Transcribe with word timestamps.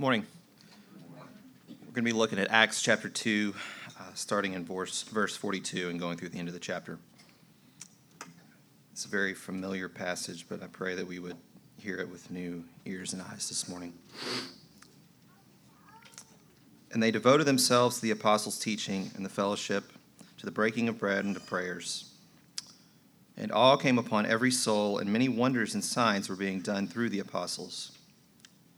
Morning. 0.00 0.24
We're 1.68 1.74
going 1.86 1.94
to 1.94 2.02
be 2.02 2.12
looking 2.12 2.38
at 2.38 2.52
Acts 2.52 2.80
chapter 2.80 3.08
2, 3.08 3.52
uh, 3.98 4.02
starting 4.14 4.52
in 4.52 4.64
verse, 4.64 5.02
verse 5.02 5.36
42 5.36 5.88
and 5.88 5.98
going 5.98 6.16
through 6.16 6.28
the 6.28 6.38
end 6.38 6.46
of 6.46 6.54
the 6.54 6.60
chapter. 6.60 7.00
It's 8.92 9.06
a 9.06 9.08
very 9.08 9.34
familiar 9.34 9.88
passage, 9.88 10.46
but 10.48 10.62
I 10.62 10.68
pray 10.68 10.94
that 10.94 11.04
we 11.04 11.18
would 11.18 11.34
hear 11.78 11.96
it 11.96 12.08
with 12.08 12.30
new 12.30 12.62
ears 12.84 13.12
and 13.12 13.20
eyes 13.22 13.48
this 13.48 13.68
morning. 13.68 13.92
And 16.92 17.02
they 17.02 17.10
devoted 17.10 17.48
themselves 17.48 17.96
to 17.96 18.02
the 18.02 18.12
apostles' 18.12 18.60
teaching 18.60 19.10
and 19.16 19.24
the 19.24 19.30
fellowship, 19.30 19.92
to 20.36 20.46
the 20.46 20.52
breaking 20.52 20.88
of 20.88 20.96
bread 20.96 21.24
and 21.24 21.34
to 21.34 21.40
prayers. 21.40 22.14
And 23.36 23.50
all 23.50 23.76
came 23.76 23.98
upon 23.98 24.26
every 24.26 24.52
soul, 24.52 24.98
and 24.98 25.12
many 25.12 25.28
wonders 25.28 25.74
and 25.74 25.82
signs 25.82 26.28
were 26.28 26.36
being 26.36 26.60
done 26.60 26.86
through 26.86 27.10
the 27.10 27.18
apostles. 27.18 27.97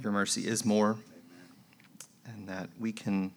your 0.00 0.12
mercy 0.12 0.46
is 0.46 0.64
more, 0.64 0.96
and 2.24 2.48
that 2.48 2.70
we 2.78 2.92
can 2.92 3.32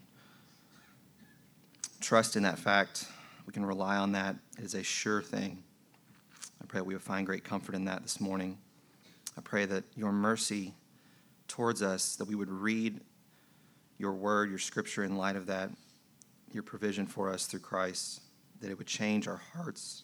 trust 2.00 2.36
in 2.36 2.44
that 2.44 2.60
fact. 2.60 3.08
We 3.48 3.54
can 3.54 3.66
rely 3.66 3.98
on 3.98 4.12
that. 4.12 4.36
It 4.58 4.64
is 4.64 4.76
a 4.76 4.84
sure 4.84 5.22
thing. 5.22 5.64
I 6.62 6.66
pray 6.68 6.80
that 6.80 6.86
we 6.86 6.94
would 6.94 7.02
find 7.02 7.26
great 7.26 7.44
comfort 7.44 7.74
in 7.74 7.86
that 7.86 8.04
this 8.04 8.20
morning. 8.20 8.60
I 9.38 9.42
pray 9.42 9.66
that 9.66 9.86
your 9.96 10.12
mercy 10.12 10.74
towards 11.48 11.82
us, 11.82 12.16
that 12.18 12.28
we 12.28 12.36
would 12.36 12.50
read 12.50 13.02
your 13.98 14.14
word, 14.14 14.50
your 14.50 14.60
scripture 14.60 15.04
in 15.04 15.18
light 15.18 15.36
of 15.36 15.48
that, 15.48 15.72
your 16.52 16.64
provision 16.64 17.08
for 17.08 17.30
us 17.30 17.48
through 17.48 17.62
Christ, 17.62 18.22
that 18.62 18.70
it 18.70 18.78
would 18.78 18.88
change 18.88 19.28
our 19.28 19.42
hearts, 19.56 20.04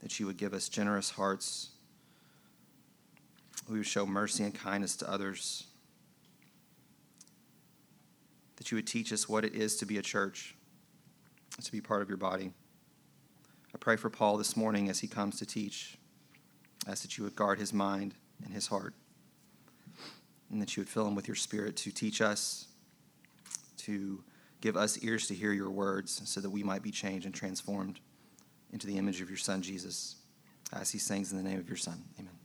that 0.00 0.18
you 0.18 0.26
would 0.26 0.36
give 0.36 0.52
us 0.52 0.68
generous 0.68 1.10
hearts. 1.10 1.70
We 3.68 3.78
would 3.78 3.86
show 3.86 4.04
mercy 4.04 4.42
and 4.42 4.54
kindness 4.54 4.96
to 4.96 5.10
others 5.10 5.64
that 8.56 8.70
you 8.70 8.76
would 8.76 8.86
teach 8.86 9.12
us 9.12 9.28
what 9.28 9.44
it 9.44 9.54
is 9.54 9.76
to 9.76 9.86
be 9.86 9.98
a 9.98 10.02
church, 10.02 10.54
to 11.62 11.72
be 11.72 11.80
part 11.80 12.02
of 12.02 12.08
your 12.08 12.18
body. 12.18 12.52
I 13.74 13.78
pray 13.78 13.96
for 13.96 14.10
Paul 14.10 14.36
this 14.36 14.56
morning 14.56 14.88
as 14.88 15.00
he 15.00 15.06
comes 15.06 15.38
to 15.38 15.46
teach. 15.46 15.98
Ask 16.88 17.02
that 17.02 17.18
you 17.18 17.24
would 17.24 17.36
guard 17.36 17.58
his 17.58 17.72
mind 17.72 18.14
and 18.44 18.54
his 18.54 18.68
heart, 18.68 18.94
and 20.50 20.62
that 20.62 20.76
you 20.76 20.80
would 20.80 20.88
fill 20.88 21.06
him 21.06 21.14
with 21.14 21.28
your 21.28 21.34
spirit 21.34 21.76
to 21.76 21.90
teach 21.90 22.20
us, 22.20 22.68
to 23.78 24.22
give 24.60 24.76
us 24.76 25.02
ears 25.02 25.26
to 25.26 25.34
hear 25.34 25.52
your 25.52 25.70
words, 25.70 26.22
so 26.24 26.40
that 26.40 26.50
we 26.50 26.62
might 26.62 26.82
be 26.82 26.90
changed 26.90 27.26
and 27.26 27.34
transformed 27.34 28.00
into 28.72 28.86
the 28.86 28.96
image 28.96 29.20
of 29.20 29.28
your 29.28 29.38
Son, 29.38 29.62
Jesus. 29.62 30.16
I 30.72 30.80
ask 30.80 30.92
these 30.92 31.06
things 31.06 31.30
in 31.30 31.38
the 31.38 31.44
name 31.44 31.58
of 31.58 31.68
your 31.68 31.76
Son. 31.76 32.02
Amen. 32.18 32.35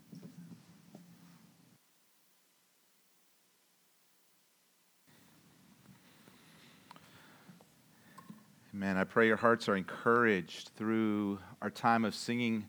Amen. 8.73 8.95
I 8.95 9.03
pray 9.03 9.27
your 9.27 9.35
hearts 9.35 9.67
are 9.67 9.75
encouraged 9.75 10.71
through 10.77 11.39
our 11.61 11.69
time 11.69 12.05
of 12.05 12.15
singing 12.15 12.67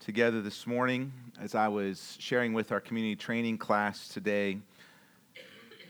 together 0.00 0.40
this 0.40 0.66
morning. 0.66 1.12
As 1.38 1.54
I 1.54 1.68
was 1.68 2.16
sharing 2.18 2.54
with 2.54 2.72
our 2.72 2.80
community 2.80 3.16
training 3.16 3.58
class 3.58 4.08
today, 4.08 4.60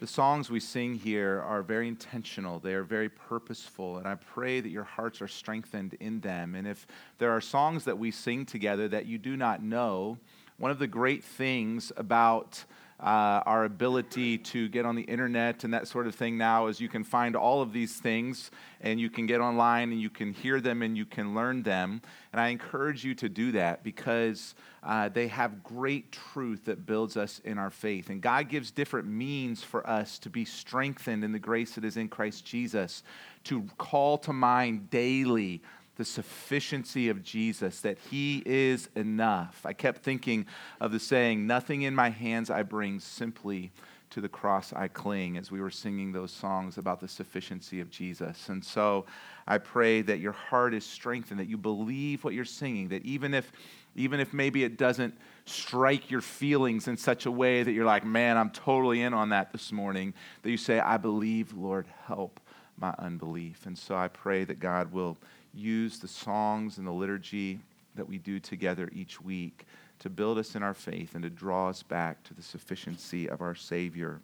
the 0.01 0.07
songs 0.09 0.51
we 0.51 0.59
sing 0.59 0.97
here 0.97 1.41
are 1.47 1.63
very 1.63 1.87
intentional, 1.87 2.59
they 2.59 2.75
are 2.75 2.83
very 2.83 3.09
purposeful, 3.09 3.99
and 3.99 4.09
I 4.09 4.17
pray 4.17 4.61
that 4.61 4.71
your 4.71 4.83
hearts 4.83 5.23
are 5.23 5.29
strengthened 5.29 5.95
in 6.01 6.19
them. 6.19 6.57
And 6.57 6.67
if 6.67 6.89
there 7.19 7.31
are 7.31 7.41
songs 7.41 7.85
that 7.85 7.97
we 7.97 8.11
sing 8.11 8.45
together 8.45 8.89
that 8.89 9.07
you 9.07 9.17
do 9.17 9.37
not 9.37 9.63
know, 9.63 10.19
one 10.59 10.73
of 10.73 10.81
the 10.81 10.89
great 10.89 11.23
things 11.23 11.93
about 11.97 12.65
uh, 13.03 13.43
our 13.47 13.65
ability 13.65 14.39
to 14.39 14.69
get 14.69 14.87
on 14.87 14.95
the 14.95 15.03
internet 15.03 15.65
and 15.65 15.75
that 15.75 15.89
sort 15.89 16.07
of 16.07 16.15
thing 16.15 16.39
now 16.39 16.69
is 16.69 16.81
you 16.81 16.89
can 16.89 17.03
find 17.03 17.35
all 17.35 17.61
of 17.61 17.73
these 17.73 17.97
things 17.97 18.53
and 18.81 19.01
you 19.01 19.11
can 19.11 19.27
get 19.27 19.41
online 19.41 19.91
and 19.91 20.01
you 20.01 20.09
can 20.09 20.33
hear 20.33 20.61
them 20.61 20.83
and 20.83 20.97
you 20.97 21.05
can 21.05 21.35
learn 21.35 21.65
them. 21.65 22.01
And 22.33 22.41
I 22.41 22.49
encourage 22.49 23.05
you 23.05 23.15
to 23.17 23.29
do 23.29 23.51
that 23.53 23.83
because 23.83 24.55
uh, 24.85 25.09
they 25.09 25.27
have 25.29 25.65
great 25.65 26.13
truth 26.13 26.65
that 26.67 26.87
builds 26.87 27.17
us 27.17 27.41
in 27.45 27.59
our 27.59 27.71
faith. 27.71 28.09
And 28.09 28.23
God 28.23 28.49
gives 28.49 28.71
different 28.71 29.09
means 29.09 29.65
for 29.65 29.85
us 29.89 30.21
to 30.21 30.31
be 30.31 30.45
strengthened 30.45 31.25
in 31.25 31.33
the 31.33 31.41
grace 31.41 31.75
that 31.75 31.85
is 31.85 31.97
in 31.97 32.09
Christ 32.09 32.45
Jesus, 32.45 33.03
to 33.45 33.65
call 33.79 34.17
to 34.19 34.33
mind 34.33 34.91
daily 34.91 35.61
the 35.97 36.05
sufficiency 36.05 37.09
of 37.09 37.23
Jesus, 37.23 37.81
that 37.81 37.99
He 38.11 38.43
is 38.47 38.89
enough. 38.97 39.63
I 39.65 39.73
kept 39.73 40.03
thinking 40.03 40.47
of 40.81 40.93
the 40.93 40.99
saying, 40.99 41.47
Nothing 41.47 41.83
in 41.83 41.95
my 41.95 42.11
hands 42.11 42.51
I 42.51 42.63
bring, 42.63 43.01
simply 43.01 43.73
to 44.11 44.21
the 44.21 44.29
cross 44.29 44.73
I 44.75 44.89
cling, 44.89 45.39
as 45.39 45.51
we 45.51 45.61
were 45.61 45.71
singing 45.71 46.13
those 46.13 46.31
songs 46.31 46.77
about 46.77 47.01
the 47.01 47.09
sufficiency 47.09 47.81
of 47.81 47.91
Jesus. 47.91 48.51
And 48.51 48.63
so 48.63 49.07
I 49.47 49.57
pray 49.57 50.03
that 50.03 50.21
your 50.21 50.33
heart 50.33 50.75
is 50.75 50.85
strengthened, 50.85 51.41
that 51.41 51.49
you 51.49 51.57
believe 51.57 52.23
what 52.23 52.35
you're 52.35 52.45
singing, 52.45 52.89
that 52.89 53.05
even 53.05 53.35
if 53.35 53.51
even 53.95 54.21
if 54.21 54.33
maybe 54.33 54.65
it 54.65 54.79
doesn't 54.79 55.15
strike 55.45 56.11
your 56.11 56.23
feelings 56.23 56.89
in 56.89 56.97
such 56.97 57.27
a 57.27 57.31
way 57.31 57.63
that 57.63 57.73
you're 57.73 57.85
like, 57.85 58.07
man, 58.07 58.39
I'm 58.39 58.51
totally 58.51 59.03
in 59.03 59.13
on 59.13 59.31
that 59.31 59.53
this 59.53 59.71
morning, 59.71 60.15
that 60.43 60.51
you 60.51 60.57
say, 60.57 60.81
I 60.81 60.97
believe, 60.97 61.53
Lord, 61.53 61.87
help 62.07 62.41
my 62.79 62.95
unbelief. 62.99 63.67
And 63.67 63.77
so 63.77 63.95
I 63.95 64.09
pray 64.09 64.45
that 64.45 64.61
God 64.61 64.93
will 64.93 65.19
use 65.55 65.99
the 65.99 66.09
songs 66.09 66.79
and 66.79 66.87
the 66.87 66.93
liturgy 66.93 67.61
that 67.95 68.09
we 68.09 68.19
do 68.19 68.41
together 68.41 68.89
each 68.93 69.21
week 69.21 69.67
to 69.99 70.11
build 70.11 70.39
us 70.39 70.57
in 70.57 70.63
our 70.63 70.75
faith 70.75 71.15
and 71.15 71.23
to 71.23 71.31
draw 71.31 71.69
us 71.69 71.83
back 71.83 72.23
to 72.25 72.35
the 72.35 72.43
sufficiency 72.43 73.29
of 73.29 73.41
our 73.41 73.55
Savior 73.55 74.21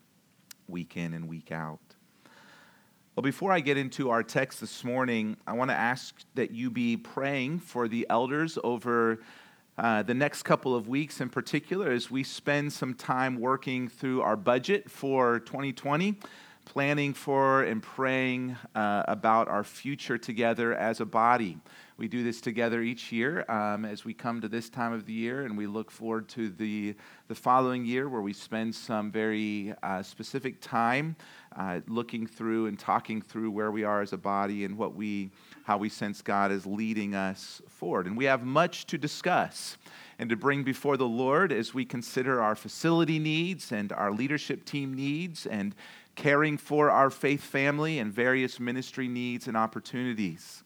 week 0.69 0.97
in 0.97 1.15
and 1.15 1.29
week 1.29 1.53
out. 1.53 1.79
Well, 3.15 3.23
before 3.23 3.53
I 3.53 3.61
get 3.61 3.77
into 3.77 4.11
our 4.11 4.23
text 4.23 4.61
this 4.61 4.85
morning, 4.85 5.37
I 5.47 5.53
want 5.53 5.71
to 5.71 5.77
ask 5.77 6.15
that 6.35 6.53
you 6.53 6.71
be 6.71 6.97
praying 6.97 7.61
for 7.61 7.89
the 7.89 8.07
elders 8.09 8.59
over 8.63 9.21
uh, 9.77 10.03
the 10.03 10.15
next 10.15 10.43
couple 10.43 10.75
of 10.75 10.89
weeks, 10.89 11.21
in 11.21 11.29
particular, 11.29 11.91
as 11.91 12.11
we 12.11 12.23
spend 12.23 12.73
some 12.73 12.95
time 12.95 13.41
working 13.41 13.89
through 13.89 14.23
our 14.23 14.37
budget 14.37 14.91
for 14.91 15.41
2020 15.41 16.17
planning 16.69 17.15
for 17.15 17.63
and 17.63 17.83
praying 17.83 18.55
uh, 18.75 19.03
about 19.09 19.49
our 19.49 19.65
future 19.65 20.19
together 20.19 20.75
as 20.75 21.01
a 21.01 21.07
body. 21.07 21.57
We 21.97 22.09
do 22.09 22.23
this 22.23 22.43
together 22.43 22.83
each 22.83 23.11
year 23.11 23.51
um, 23.51 23.87
as 23.87 24.05
we 24.05 24.13
come 24.13 24.43
to 24.43 24.49
this 24.49 24.69
time 24.69 24.93
of 24.93 25.07
the 25.07 25.15
year, 25.15 25.47
and 25.47 25.57
we 25.57 25.67
look 25.67 25.91
forward 25.91 26.29
to 26.29 26.51
the, 26.51 26.95
the 27.27 27.35
following 27.35 27.87
year 27.87 28.11
where 28.11 28.21
we 28.21 28.35
spend 28.35 28.75
some 28.75 29.11
very 29.11 29.75
uh, 29.83 30.03
specific 30.03 30.61
time 30.61 31.17
uh, 31.57 31.81
looking 31.89 32.27
through 32.27 32.67
and 32.67 32.79
talking 32.79 33.23
through 33.23 33.51
where 33.51 33.71
we 33.71 33.83
are 33.83 34.03
as 34.03 34.13
a 34.13 34.19
body 34.19 34.67
and 34.67 34.77
what 34.77 34.95
we, 34.95 35.31
how 35.65 35.79
we 35.79 35.89
sense 35.89 36.21
God 36.21 36.53
is 36.53 36.67
leading 36.67 37.15
us 37.15 37.63
forward. 37.69 38.07
And 38.07 38.17
we 38.17 38.27
have 38.27 38.45
much 38.45 38.87
to 38.89 38.99
discuss 38.99 39.79
and 40.19 40.29
to 40.29 40.37
bring 40.37 40.65
before 40.65 40.97
the 40.97 41.09
Lord 41.09 41.51
as 41.51 41.73
we 41.73 41.85
consider 41.85 42.43
our 42.43 42.55
facility 42.55 43.19
needs 43.19 43.73
and 43.73 43.91
our 43.93 44.13
leadership 44.13 44.65
team 44.65 44.93
needs 44.93 45.47
and 45.47 45.75
caring 46.19 46.59
for 46.59 46.91
our 46.91 47.11
faith 47.11 47.41
family 47.41 48.01
and 48.01 48.13
various 48.13 48.59
ministry 48.59 49.07
needs 49.07 49.47
and 49.47 49.57
opportunities. 49.57 50.65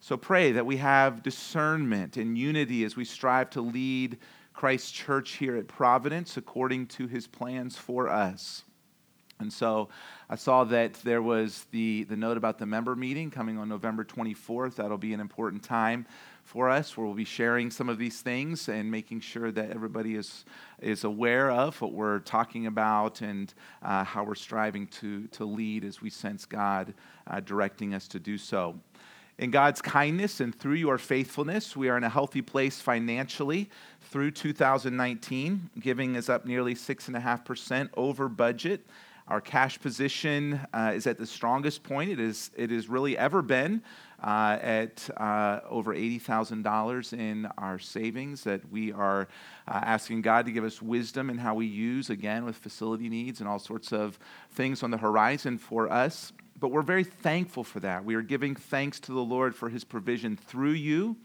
So 0.00 0.18
pray 0.18 0.52
that 0.52 0.66
we 0.66 0.76
have 0.76 1.22
discernment 1.22 2.18
and 2.18 2.36
unity 2.36 2.84
as 2.84 2.94
we 2.94 3.06
strive 3.06 3.48
to 3.50 3.62
lead 3.62 4.18
Christ's 4.52 4.90
church 4.90 5.30
here 5.36 5.56
at 5.56 5.66
Providence 5.66 6.36
according 6.36 6.88
to 6.88 7.06
his 7.06 7.26
plans 7.26 7.78
for 7.78 8.10
us. 8.10 8.64
And 9.40 9.50
so 9.50 9.88
I 10.28 10.36
saw 10.36 10.64
that 10.64 10.92
there 11.04 11.22
was 11.22 11.64
the, 11.70 12.04
the 12.04 12.16
note 12.16 12.36
about 12.36 12.58
the 12.58 12.66
member 12.66 12.94
meeting 12.94 13.30
coming 13.30 13.56
on 13.56 13.70
November 13.70 14.04
24th. 14.04 14.74
That'll 14.74 14.98
be 14.98 15.14
an 15.14 15.20
important 15.20 15.62
time 15.62 16.06
for 16.44 16.68
us 16.68 16.96
where 16.96 17.06
we'll 17.06 17.14
be 17.14 17.24
sharing 17.24 17.70
some 17.70 17.88
of 17.88 17.98
these 17.98 18.20
things 18.20 18.68
and 18.68 18.90
making 18.90 19.20
sure 19.20 19.50
that 19.52 19.70
everybody 19.70 20.16
is, 20.16 20.44
is 20.80 21.04
aware 21.04 21.50
of 21.50 21.80
what 21.80 21.92
we're 21.92 22.18
talking 22.20 22.66
about 22.66 23.20
and 23.20 23.54
uh, 23.82 24.04
how 24.04 24.24
we're 24.24 24.34
striving 24.34 24.86
to, 24.88 25.26
to 25.28 25.44
lead 25.44 25.84
as 25.84 26.02
we 26.02 26.10
sense 26.10 26.44
God 26.44 26.94
uh, 27.26 27.40
directing 27.40 27.94
us 27.94 28.08
to 28.08 28.18
do 28.18 28.36
so. 28.36 28.78
In 29.38 29.50
God's 29.50 29.80
kindness 29.80 30.40
and 30.40 30.54
through 30.54 30.74
your 30.74 30.98
faithfulness, 30.98 31.74
we 31.74 31.88
are 31.88 31.96
in 31.96 32.04
a 32.04 32.08
healthy 32.08 32.42
place 32.42 32.80
financially 32.80 33.70
through 34.02 34.32
2019. 34.32 35.70
Giving 35.80 36.16
is 36.16 36.28
up 36.28 36.44
nearly 36.44 36.74
6.5% 36.74 37.88
over 37.96 38.28
budget. 38.28 38.86
Our 39.28 39.40
cash 39.40 39.80
position 39.80 40.60
uh, 40.74 40.92
is 40.94 41.06
at 41.06 41.18
the 41.18 41.26
strongest 41.26 41.82
point 41.82 42.10
it 42.10 42.20
is 42.20 42.50
it 42.56 42.70
has 42.70 42.88
really 42.88 43.16
ever 43.16 43.40
been, 43.40 43.82
uh, 44.22 44.58
at 44.60 45.08
uh, 45.16 45.60
over 45.68 45.94
$80,000 45.94 47.18
in 47.18 47.46
our 47.58 47.78
savings 47.78 48.44
that 48.44 48.70
we 48.70 48.92
are 48.92 49.28
uh, 49.66 49.80
asking 49.82 50.22
God 50.22 50.46
to 50.46 50.52
give 50.52 50.64
us 50.64 50.80
wisdom 50.80 51.28
in 51.28 51.38
how 51.38 51.54
we 51.54 51.66
use, 51.66 52.08
again, 52.10 52.44
with 52.44 52.56
facility 52.56 53.08
needs 53.08 53.40
and 53.40 53.48
all 53.48 53.58
sorts 53.58 53.92
of 53.92 54.18
things 54.52 54.82
on 54.82 54.90
the 54.90 54.98
horizon 54.98 55.58
for 55.58 55.90
us. 55.90 56.32
But 56.60 56.68
we're 56.68 56.82
very 56.82 57.04
thankful 57.04 57.64
for 57.64 57.80
that. 57.80 58.04
We 58.04 58.14
are 58.14 58.22
giving 58.22 58.54
thanks 58.54 59.00
to 59.00 59.12
the 59.12 59.20
Lord 59.20 59.54
for 59.56 59.68
his 59.68 59.82
provision 59.82 60.36
through 60.36 60.72
you 60.72 61.16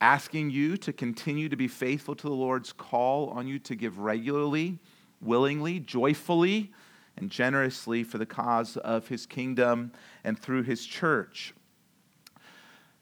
asking 0.00 0.50
you 0.50 0.76
to 0.76 0.92
continue 0.92 1.48
to 1.48 1.56
be 1.56 1.68
faithful 1.68 2.14
to 2.14 2.26
the 2.26 2.34
Lord's 2.34 2.72
call 2.72 3.30
on 3.30 3.46
you 3.46 3.58
to 3.60 3.74
give 3.74 3.98
regularly, 3.98 4.78
willingly, 5.20 5.80
joyfully, 5.80 6.72
and 7.16 7.30
generously 7.30 8.04
for 8.04 8.18
the 8.18 8.26
cause 8.26 8.76
of 8.78 9.08
his 9.08 9.26
kingdom 9.26 9.92
and 10.24 10.38
through 10.38 10.62
his 10.62 10.84
church. 10.84 11.54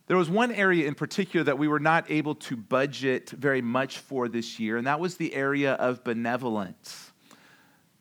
There 0.07 0.17
was 0.17 0.29
one 0.29 0.53
area 0.53 0.87
in 0.87 0.95
particular 0.95 1.45
that 1.45 1.59
we 1.59 1.69
were 1.69 1.81
not 1.81 2.11
able 2.11 2.35
to 2.35 2.57
budget 2.57 3.31
very 3.31 3.63
much 3.63 3.99
for 3.99 4.29
this 4.29 4.59
year, 4.59 4.77
and 4.77 4.87
that 4.87 5.01
was 5.01 5.17
the 5.17 5.35
area 5.35 5.75
of 5.75 6.05
benevolence. 6.05 7.13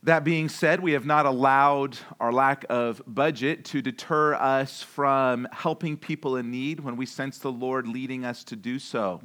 That 0.04 0.24
being 0.24 0.50
said, 0.50 0.80
we 0.80 0.94
have 0.94 1.06
not 1.06 1.28
allowed 1.28 1.96
our 2.20 2.34
lack 2.34 2.66
of 2.70 3.04
budget 3.06 3.64
to 3.66 3.84
deter 3.84 4.34
us 4.34 4.82
from 4.82 5.48
helping 5.52 5.96
people 5.96 6.38
in 6.38 6.50
need 6.50 6.80
when 6.80 6.98
we 6.98 7.06
sense 7.06 7.38
the 7.38 7.52
Lord 7.52 7.88
leading 7.88 8.26
us 8.26 8.44
to 8.46 8.56
do 8.56 8.80
so. 8.80 9.22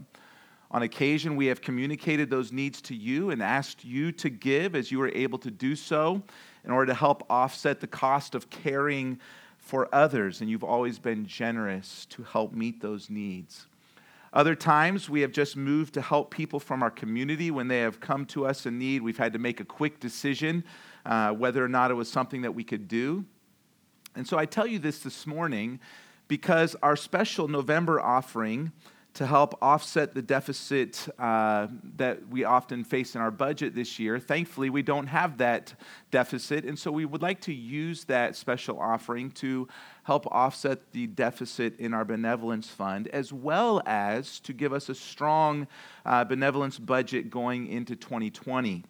On 0.71 0.83
occasion, 0.83 1.35
we 1.35 1.47
have 1.47 1.63
communicated 1.63 2.29
those 2.29 2.53
needs 2.53 2.83
to 2.83 2.95
you 2.95 3.31
and 3.31 3.43
asked 3.43 3.85
you 3.87 4.13
to 4.13 4.29
give 4.29 4.75
as 4.75 4.93
you 4.93 4.99
were 4.99 5.13
able 5.15 5.39
to 5.39 5.51
do 5.51 5.75
so 5.75 6.23
in 6.67 6.73
order 6.73 6.93
to 6.93 6.99
help 6.99 7.25
offset 7.31 7.81
the 7.81 7.87
cost 7.87 8.35
of 8.35 8.51
caring 8.51 9.19
for 9.59 9.89
others, 9.95 10.41
and 10.41 10.51
you've 10.51 10.65
always 10.65 10.99
been 10.99 11.27
generous 11.27 12.07
to 12.07 12.23
help 12.23 12.53
meet 12.53 12.81
those 12.81 13.09
needs. 13.09 13.67
Other 14.33 14.55
times, 14.55 15.09
we 15.09 15.23
have 15.23 15.33
just 15.33 15.57
moved 15.57 15.95
to 15.95 16.03
help 16.03 16.31
people 16.31 16.61
from 16.61 16.83
our 16.83 16.91
community 16.91 17.51
when 17.51 17.69
they 17.69 17.79
have 17.79 18.01
come 18.01 18.27
to 18.27 18.47
us 18.47 18.67
in 18.67 18.79
need. 18.79 19.03
We've 19.03 19.17
had 19.17 19.33
to 19.33 19.39
make 19.39 19.61
a 19.61 19.65
quick 19.65 19.99
decision 19.99 20.65
uh, 21.07 21.31
whether 21.31 21.65
or 21.65 21.69
not 21.69 21.91
it 21.91 21.95
was 21.95 22.11
something 22.11 22.43
that 22.43 22.53
we 22.53 22.63
could 22.63 22.87
do. 22.87 23.25
And 24.15 24.27
so 24.27 24.37
I 24.37 24.45
tell 24.45 24.67
you 24.67 24.79
this 24.79 24.99
this 24.99 25.27
morning 25.27 25.81
because 26.29 26.77
our 26.83 26.97
special 26.97 27.49
November 27.49 28.01
offering 28.01 28.73
to 29.17 29.25
help 29.25 29.57
offset 29.63 30.15
the 30.15 30.21
deficit 30.21 31.09
uh, 31.19 31.69
that 31.97 32.29
we 32.29 32.45
often 32.45 32.85
face 32.85 33.15
in 33.15 33.21
our 33.23 33.31
budget 33.31 33.75
this 33.75 33.99
year. 33.99 34.19
Thankfully, 34.19 34.69
we 34.69 34.83
don't 34.83 35.07
have 35.07 35.39
that 35.39 35.75
deficit, 36.11 36.67
and 36.67 36.79
so 36.79 36.93
we 36.93 37.07
would 37.07 37.23
like 37.23 37.41
to 37.41 37.55
use 37.55 38.05
that 38.05 38.37
special 38.37 38.79
offering 38.79 39.31
to 39.31 39.69
help 40.03 40.27
offset 40.27 40.93
the 40.93 41.07
deficit 41.07 41.81
in 41.81 41.95
our 41.95 42.05
benevolence 42.05 42.69
fund, 42.69 43.09
as 43.09 43.33
well 43.33 43.83
as 43.87 44.39
to 44.41 44.53
give 44.53 44.75
us 44.75 44.91
a 44.91 44.95
strong 44.95 45.67
uh, 46.05 46.23
benevolence 46.23 46.79
budget 46.79 47.31
going 47.31 47.69
into 47.69 47.97
2020. 47.97 48.85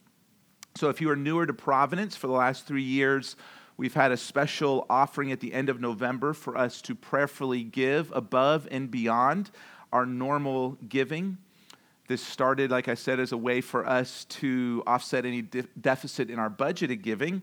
So, 0.74 0.88
if 0.88 1.00
you 1.00 1.08
are 1.08 1.16
newer 1.16 1.46
to 1.46 1.54
Providence 1.54 2.16
for 2.16 2.26
the 2.26 2.32
last 2.32 2.66
three 2.66 2.82
years, 2.82 3.36
We've 3.78 3.92
had 3.92 4.10
a 4.10 4.16
special 4.16 4.86
offering 4.88 5.32
at 5.32 5.40
the 5.40 5.52
end 5.52 5.68
of 5.68 5.82
November 5.82 6.32
for 6.32 6.56
us 6.56 6.80
to 6.80 6.94
prayerfully 6.94 7.62
give 7.62 8.10
above 8.14 8.66
and 8.70 8.90
beyond 8.90 9.50
our 9.92 10.06
normal 10.06 10.76
giving. 10.88 11.38
This 12.08 12.22
started, 12.22 12.70
like 12.70 12.88
I 12.88 12.94
said, 12.94 13.18
as 13.18 13.32
a 13.32 13.36
way 13.36 13.60
for 13.60 13.86
us 13.86 14.24
to 14.26 14.82
offset 14.86 15.24
any 15.24 15.42
de- 15.42 15.64
deficit 15.80 16.30
in 16.30 16.38
our 16.38 16.50
budgeted 16.50 17.02
giving. 17.02 17.42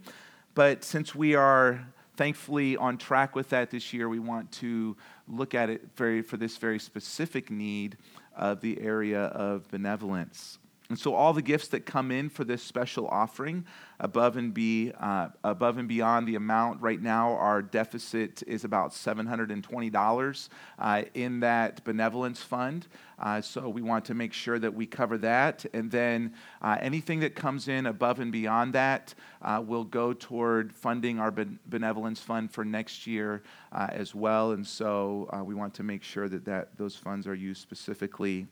But 0.56 0.84
since 0.84 1.14
we 1.14 1.36
are 1.36 1.86
thankfully 2.16 2.78
on 2.78 2.98
track 2.98 3.36
with 3.36 3.50
that 3.50 3.72
this 3.72 3.92
year, 3.92 4.08
we 4.08 4.20
want 4.20 4.52
to 4.54 4.96
look 5.28 5.56
at 5.56 5.70
it 5.70 5.90
very, 5.96 6.22
for 6.22 6.38
this 6.38 6.58
very 6.58 6.80
specific 6.80 7.50
need 7.50 7.98
of 8.36 8.62
the 8.62 8.80
area 8.80 9.24
of 9.26 9.68
benevolence. 9.70 10.60
And 10.90 11.00
so, 11.00 11.16
all 11.16 11.32
the 11.32 11.42
gifts 11.42 11.70
that 11.70 11.86
come 11.86 12.12
in 12.12 12.30
for 12.30 12.44
this 12.44 12.62
special 12.62 13.08
offering, 13.08 13.66
above 14.02 14.36
and, 14.36 14.54
be, 14.54 14.92
uh, 15.00 15.30
above 15.44 15.78
and 15.78 15.88
beyond 15.88 16.28
the 16.28 16.36
amount, 16.36 16.82
right 16.82 17.02
now 17.02 17.32
our 17.38 17.62
deficit 17.62 18.44
is 18.48 18.66
about 18.66 18.92
$720 18.92 20.50
uh, 20.80 21.02
in 21.14 21.40
that 21.40 21.84
benevolence 21.86 22.42
fund. 22.42 22.88
Uh, 23.18 23.40
so, 23.40 23.70
we 23.70 23.82
want 23.82 24.04
to 24.06 24.14
make 24.14 24.34
sure 24.34 24.60
that 24.60 24.74
we 24.74 24.86
cover 24.86 25.18
that. 25.20 25.66
And 25.74 25.90
then 25.90 26.34
uh, 26.62 26.78
anything 26.82 27.22
that 27.22 27.34
comes 27.34 27.70
in 27.70 27.86
above 27.86 28.20
and 28.20 28.32
beyond 28.32 28.74
that 28.74 29.14
uh, 29.42 29.64
will 29.66 29.86
go 29.86 30.12
toward 30.12 30.74
funding 30.74 31.18
our 31.18 31.32
benevolence 31.32 32.20
fund 32.20 32.52
for 32.52 32.66
next 32.66 33.08
year 33.08 33.42
uh, 33.72 33.88
as 33.90 34.14
well. 34.14 34.52
And 34.52 34.68
so, 34.68 35.30
we 35.46 35.56
want 35.56 35.74
to 35.76 35.84
make 35.84 36.04
sure 36.04 36.28
that, 36.28 36.44
that 36.44 36.78
those 36.78 36.98
funds 36.98 37.26
are 37.26 37.36
used 37.36 37.62
specifically 37.62 38.48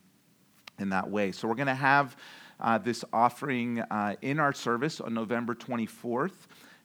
in 0.81 0.89
that 0.89 1.09
way. 1.09 1.31
So 1.31 1.47
we're 1.47 1.55
going 1.55 1.67
to 1.67 1.75
have 1.75 2.17
uh, 2.59 2.77
this 2.77 3.05
offering 3.13 3.79
uh, 3.79 4.15
in 4.21 4.39
our 4.39 4.53
service 4.53 4.99
on 4.99 5.13
November 5.13 5.55
24th. 5.55 6.33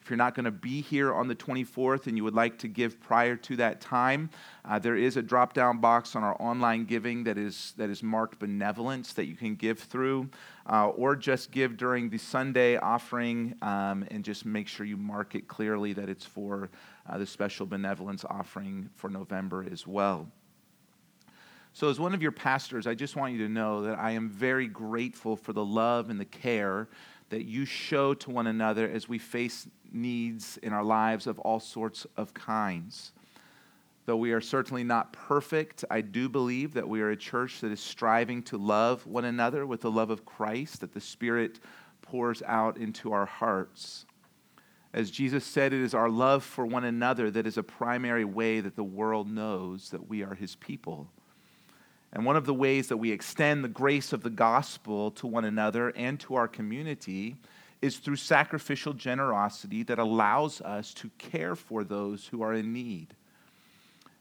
If 0.00 0.10
you're 0.10 0.16
not 0.16 0.36
going 0.36 0.44
to 0.44 0.52
be 0.52 0.82
here 0.82 1.12
on 1.12 1.26
the 1.26 1.34
24th 1.34 2.06
and 2.06 2.16
you 2.16 2.22
would 2.22 2.34
like 2.34 2.58
to 2.58 2.68
give 2.68 3.00
prior 3.00 3.34
to 3.34 3.56
that 3.56 3.80
time, 3.80 4.30
uh, 4.64 4.78
there 4.78 4.94
is 4.94 5.16
a 5.16 5.22
drop 5.22 5.52
down 5.52 5.78
box 5.78 6.14
on 6.14 6.22
our 6.22 6.40
online 6.40 6.84
giving 6.84 7.24
that 7.24 7.36
is, 7.36 7.74
that 7.76 7.90
is 7.90 8.04
marked 8.04 8.38
benevolence 8.38 9.14
that 9.14 9.24
you 9.24 9.34
can 9.34 9.56
give 9.56 9.80
through, 9.80 10.30
uh, 10.70 10.90
or 10.90 11.16
just 11.16 11.50
give 11.50 11.76
during 11.76 12.08
the 12.08 12.18
Sunday 12.18 12.76
offering 12.76 13.56
um, 13.62 14.06
and 14.12 14.24
just 14.24 14.46
make 14.46 14.68
sure 14.68 14.86
you 14.86 14.96
mark 14.96 15.34
it 15.34 15.48
clearly 15.48 15.92
that 15.94 16.08
it's 16.08 16.24
for 16.24 16.70
uh, 17.10 17.18
the 17.18 17.26
special 17.26 17.66
benevolence 17.66 18.24
offering 18.30 18.88
for 18.94 19.10
November 19.10 19.66
as 19.72 19.88
well. 19.88 20.28
So, 21.76 21.90
as 21.90 22.00
one 22.00 22.14
of 22.14 22.22
your 22.22 22.32
pastors, 22.32 22.86
I 22.86 22.94
just 22.94 23.16
want 23.16 23.34
you 23.34 23.38
to 23.40 23.50
know 23.50 23.82
that 23.82 23.98
I 23.98 24.12
am 24.12 24.30
very 24.30 24.66
grateful 24.66 25.36
for 25.36 25.52
the 25.52 25.62
love 25.62 26.08
and 26.08 26.18
the 26.18 26.24
care 26.24 26.88
that 27.28 27.44
you 27.44 27.66
show 27.66 28.14
to 28.14 28.30
one 28.30 28.46
another 28.46 28.88
as 28.88 29.10
we 29.10 29.18
face 29.18 29.68
needs 29.92 30.56
in 30.62 30.72
our 30.72 30.82
lives 30.82 31.26
of 31.26 31.38
all 31.40 31.60
sorts 31.60 32.06
of 32.16 32.32
kinds. 32.32 33.12
Though 34.06 34.16
we 34.16 34.32
are 34.32 34.40
certainly 34.40 34.84
not 34.84 35.12
perfect, 35.12 35.84
I 35.90 36.00
do 36.00 36.30
believe 36.30 36.72
that 36.72 36.88
we 36.88 37.02
are 37.02 37.10
a 37.10 37.16
church 37.16 37.60
that 37.60 37.70
is 37.70 37.80
striving 37.80 38.42
to 38.44 38.56
love 38.56 39.06
one 39.06 39.26
another 39.26 39.66
with 39.66 39.82
the 39.82 39.90
love 39.90 40.08
of 40.08 40.24
Christ 40.24 40.80
that 40.80 40.94
the 40.94 41.00
Spirit 41.02 41.60
pours 42.00 42.42
out 42.46 42.78
into 42.78 43.12
our 43.12 43.26
hearts. 43.26 44.06
As 44.94 45.10
Jesus 45.10 45.44
said, 45.44 45.74
it 45.74 45.82
is 45.82 45.92
our 45.92 46.08
love 46.08 46.42
for 46.42 46.64
one 46.64 46.84
another 46.84 47.30
that 47.32 47.46
is 47.46 47.58
a 47.58 47.62
primary 47.62 48.24
way 48.24 48.60
that 48.60 48.76
the 48.76 48.82
world 48.82 49.30
knows 49.30 49.90
that 49.90 50.08
we 50.08 50.22
are 50.22 50.34
his 50.34 50.56
people. 50.56 51.10
And 52.16 52.24
one 52.24 52.36
of 52.36 52.46
the 52.46 52.54
ways 52.54 52.88
that 52.88 52.96
we 52.96 53.12
extend 53.12 53.62
the 53.62 53.68
grace 53.68 54.14
of 54.14 54.22
the 54.22 54.30
gospel 54.30 55.10
to 55.10 55.26
one 55.26 55.44
another 55.44 55.90
and 55.90 56.18
to 56.20 56.36
our 56.36 56.48
community 56.48 57.36
is 57.82 57.98
through 57.98 58.16
sacrificial 58.16 58.94
generosity 58.94 59.82
that 59.82 59.98
allows 59.98 60.62
us 60.62 60.94
to 60.94 61.10
care 61.18 61.54
for 61.54 61.84
those 61.84 62.26
who 62.26 62.40
are 62.40 62.54
in 62.54 62.72
need. 62.72 63.08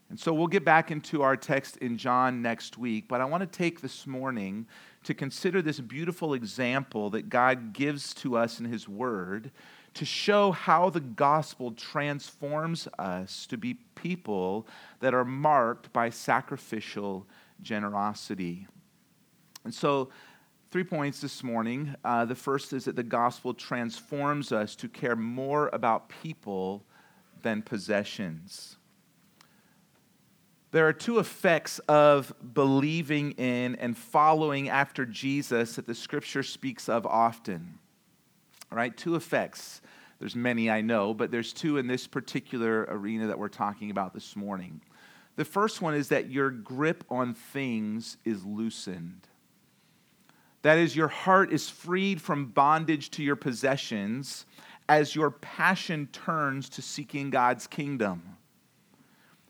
And 0.10 0.20
so 0.20 0.34
we'll 0.34 0.48
get 0.48 0.66
back 0.66 0.92
into 0.92 1.22
our 1.22 1.38
text 1.38 1.78
in 1.78 1.98
John 1.98 2.42
next 2.42 2.78
week, 2.78 3.06
but 3.08 3.22
I 3.22 3.26
want 3.26 3.50
to 3.50 3.58
take 3.58 3.80
this 3.80 4.06
morning 4.06 4.68
to 5.06 5.14
consider 5.14 5.62
this 5.62 5.80
beautiful 5.80 6.34
example 6.34 7.10
that 7.12 7.30
God 7.30 7.72
gives 7.72 8.14
to 8.16 8.36
us 8.36 8.60
in 8.60 8.66
His 8.66 8.90
Word 8.90 9.52
to 9.94 10.04
show 10.04 10.52
how 10.52 10.90
the 10.90 11.00
gospel 11.00 11.72
transforms 11.72 12.90
us 13.00 13.48
to 13.48 13.56
be 13.56 13.76
people 13.96 14.68
that 15.00 15.14
are 15.14 15.24
marked 15.24 15.94
by 15.94 16.10
sacrificial 16.10 17.20
generosity. 17.20 17.45
And 19.64 19.74
so, 19.74 20.10
three 20.72 20.84
points 20.84 21.22
this 21.22 21.44
morning. 21.44 21.96
Uh, 22.04 22.26
the 22.26 22.36
first 22.36 22.74
is 22.74 22.86
that 22.86 22.96
the 22.96 23.04
gospel 23.04 23.54
transforms 23.54 24.52
us 24.52 24.76
to 24.76 24.90
care 24.90 25.16
more 25.16 25.70
about 25.74 26.10
people 26.22 26.86
than 27.42 27.62
possessions. 27.62 28.78
There 30.72 30.86
are 30.88 30.94
two 30.94 31.20
effects 31.20 31.80
of 31.88 32.34
believing 32.54 33.32
in 33.32 33.76
and 33.76 33.98
following 33.98 34.68
after 34.68 35.06
Jesus 35.06 35.78
that 35.78 35.88
the 35.88 35.96
scripture 35.96 36.44
speaks 36.44 36.90
of 36.90 37.06
often. 37.06 37.80
All 38.72 38.78
right, 38.78 38.96
two 38.96 39.16
effects. 39.16 39.82
There's 40.20 40.36
many 40.36 40.70
I 40.70 40.82
know, 40.82 41.14
but 41.14 41.32
there's 41.32 41.54
two 41.54 41.78
in 41.78 41.88
this 41.88 42.08
particular 42.08 42.86
arena 42.90 43.28
that 43.28 43.40
we're 43.40 43.48
talking 43.48 43.90
about 43.90 44.14
this 44.14 44.36
morning. 44.36 44.82
The 45.36 45.46
first 45.46 45.82
one 45.82 45.96
is 45.96 46.10
that 46.10 46.30
your 46.30 46.50
grip 46.50 47.04
on 47.10 47.34
things 47.34 48.18
is 48.24 48.46
loosened. 48.46 49.28
That 50.62 50.78
is, 50.78 50.96
your 50.96 51.10
heart 51.10 51.52
is 51.52 51.70
freed 51.70 52.22
from 52.22 52.48
bondage 52.48 53.12
to 53.12 53.24
your 53.24 53.36
possessions 53.36 54.46
as 54.88 55.16
your 55.16 55.30
passion 55.30 56.08
turns 56.12 56.70
to 56.70 56.82
seeking 56.82 57.30
God's 57.30 57.68
kingdom. 57.68 58.38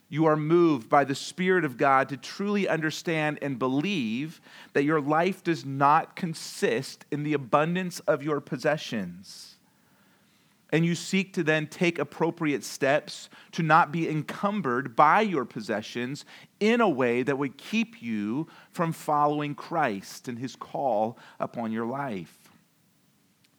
you 0.09 0.25
are 0.25 0.35
moved 0.35 0.87
by 0.87 1.03
the 1.03 1.15
Spirit 1.15 1.65
of 1.65 1.77
God 1.77 2.09
to 2.09 2.17
truly 2.17 2.67
understand 2.67 3.39
and 3.41 3.57
believe 3.57 4.39
that 4.73 4.83
your 4.83 5.01
life 5.01 5.43
does 5.43 5.65
not 5.65 6.15
consist 6.15 7.05
in 7.11 7.23
the 7.23 7.33
abundance 7.33 7.99
of 8.01 8.23
your 8.23 8.39
possessions. 8.39 9.54
And 10.71 10.85
you 10.85 10.95
seek 10.95 11.33
to 11.33 11.43
then 11.43 11.67
take 11.67 11.99
appropriate 11.99 12.63
steps 12.63 13.29
to 13.51 13.63
not 13.63 13.91
be 13.91 14.09
encumbered 14.09 14.95
by 14.95 15.21
your 15.21 15.45
possessions 15.45 16.25
in 16.59 16.81
a 16.81 16.89
way 16.89 17.23
that 17.23 17.37
would 17.37 17.57
keep 17.57 18.01
you 18.01 18.47
from 18.71 18.91
following 18.91 19.55
Christ 19.55 20.27
and 20.27 20.39
his 20.39 20.55
call 20.55 21.17
upon 21.39 21.71
your 21.71 21.85
life. 21.85 22.37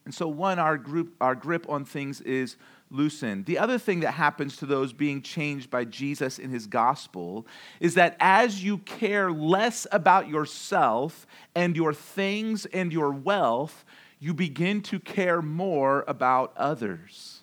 And 0.05 0.15
so, 0.15 0.29
one, 0.29 0.59
our, 0.59 0.79
group, 0.79 1.15
our 1.21 1.35
grip 1.35 1.69
on 1.69 1.85
things 1.85 2.21
is 2.21 2.57
loosened. 2.91 3.47
The 3.47 3.59
other 3.59 3.79
thing 3.79 4.01
that 4.01 4.13
happens 4.13 4.57
to 4.59 4.67
those 4.67 4.93
being 4.93 5.21
changed 5.21 5.71
by 5.71 5.85
Jesus 5.85 6.39
in 6.39 6.51
his 6.51 6.69
gospel 6.69 7.47
is 7.81 7.95
that 7.95 8.17
as 8.21 8.63
you 8.63 8.79
care 8.79 9.33
less 9.33 9.87
about 9.91 10.29
yourself 10.29 11.27
and 11.57 11.77
your 11.77 11.93
things 11.93 12.67
and 12.67 12.93
your 12.93 13.11
wealth, 13.11 13.85
you 14.19 14.35
begin 14.35 14.81
to 14.83 14.99
care 14.99 15.43
more 15.43 16.05
about 16.09 16.53
others. 16.57 17.43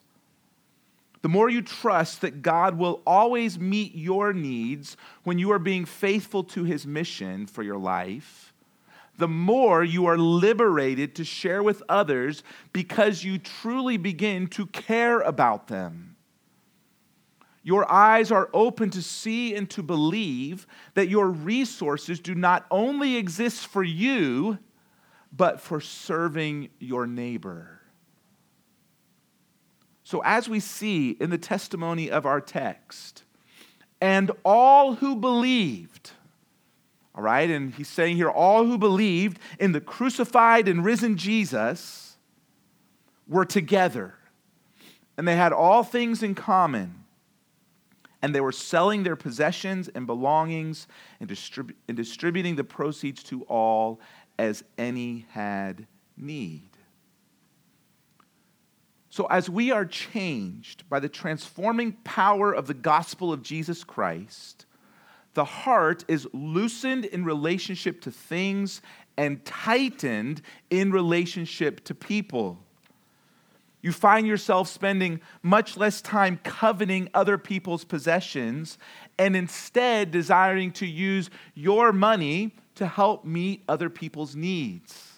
The 1.22 1.30
more 1.30 1.50
you 1.50 1.62
trust 1.62 2.22
that 2.22 2.42
God 2.42 2.78
will 2.78 3.02
always 3.08 3.58
meet 3.58 3.96
your 3.96 4.34
needs 4.34 4.98
when 5.24 5.40
you 5.40 5.52
are 5.52 5.60
being 5.60 5.86
faithful 5.86 6.44
to 6.46 6.64
his 6.66 6.86
mission 6.86 7.48
for 7.48 7.64
your 7.64 7.78
life, 7.78 8.54
the 9.18 9.28
more 9.28 9.84
you 9.84 10.08
are 10.08 10.18
liberated 10.18 11.16
to 11.16 11.24
share 11.24 11.64
with 11.64 11.84
others 11.88 12.44
because 12.74 13.24
you 13.24 13.38
truly 13.38 13.96
begin 13.96 14.48
to 14.48 14.66
care 14.66 15.22
about 15.22 15.68
them. 15.68 16.16
Your 17.62 17.90
eyes 17.90 18.30
are 18.32 18.50
open 18.54 18.90
to 18.90 19.02
see 19.02 19.56
and 19.56 19.70
to 19.70 19.82
believe 19.82 20.68
that 20.96 21.08
your 21.08 21.30
resources 21.30 22.20
do 22.20 22.36
not 22.36 22.66
only 22.70 23.16
exist 23.16 23.68
for 23.68 23.84
you, 23.84 24.58
but 25.36 25.60
for 25.60 25.82
serving 25.82 26.70
your 26.80 27.08
neighbor. 27.08 27.82
So, 30.04 30.22
as 30.24 30.48
we 30.48 30.60
see 30.60 31.12
in 31.12 31.30
the 31.30 31.38
testimony 31.38 32.12
of 32.12 32.26
our 32.26 32.40
text, 32.40 33.24
and 34.00 34.32
all 34.44 34.96
who 34.96 35.16
believed, 35.16 36.12
all 37.16 37.24
right, 37.24 37.50
and 37.50 37.74
he's 37.74 37.88
saying 37.88 38.18
here, 38.18 38.30
all 38.30 38.66
who 38.66 38.78
believed 38.78 39.40
in 39.60 39.72
the 39.72 39.82
crucified 39.82 40.68
and 40.68 40.84
risen 40.84 41.18
Jesus 41.18 42.18
were 43.28 43.46
together. 43.46 44.16
And 45.18 45.28
they 45.28 45.36
had 45.36 45.54
all 45.54 45.84
things 45.84 46.22
in 46.22 46.36
common. 46.36 47.04
And 48.22 48.34
they 48.34 48.42
were 48.42 48.52
selling 48.52 49.04
their 49.04 49.16
possessions 49.16 49.90
and 49.90 50.08
belongings 50.08 50.88
and, 51.20 51.30
distrib- 51.30 51.76
and 51.88 51.96
distributing 51.96 52.56
the 52.56 52.64
proceeds 52.64 53.22
to 53.24 53.44
all 53.44 54.00
as 54.38 54.64
any 54.78 55.26
had 55.30 55.88
need. 56.18 56.70
So, 59.10 59.26
as 59.26 59.48
we 59.50 59.72
are 59.72 59.86
changed 59.86 60.90
by 60.90 61.00
the 61.00 61.10
transforming 61.10 61.92
power 62.04 62.52
of 62.52 62.66
the 62.66 62.74
gospel 62.74 63.32
of 63.32 63.44
Jesus 63.44 63.84
Christ, 63.84 64.66
the 65.36 65.46
heart 65.46 66.04
is 66.08 66.28
loosened 66.34 67.06
in 67.06 67.24
relationship 67.24 68.02
to 68.02 68.12
things 68.12 68.82
and 69.16 69.46
tightened 69.46 70.42
in 70.70 70.92
relationship 70.92 71.84
to 71.86 71.96
people. 71.96 72.60
You 73.84 73.92
find 73.92 74.26
yourself 74.26 74.70
spending 74.70 75.22
much 75.42 75.76
less 75.76 76.02
time 76.02 76.40
coveting 76.44 77.10
other 77.14 77.38
people's 77.38 77.84
possessions 77.84 78.78
and 79.20 79.36
instead 79.36 80.10
desiring 80.10 80.72
to 80.72 80.88
use 80.88 81.30
your 81.54 81.92
money 81.92 82.56
to 82.76 82.88
help 82.88 83.26
meet 83.26 83.64
other 83.68 83.90
people's 83.90 84.36
needs. 84.36 85.14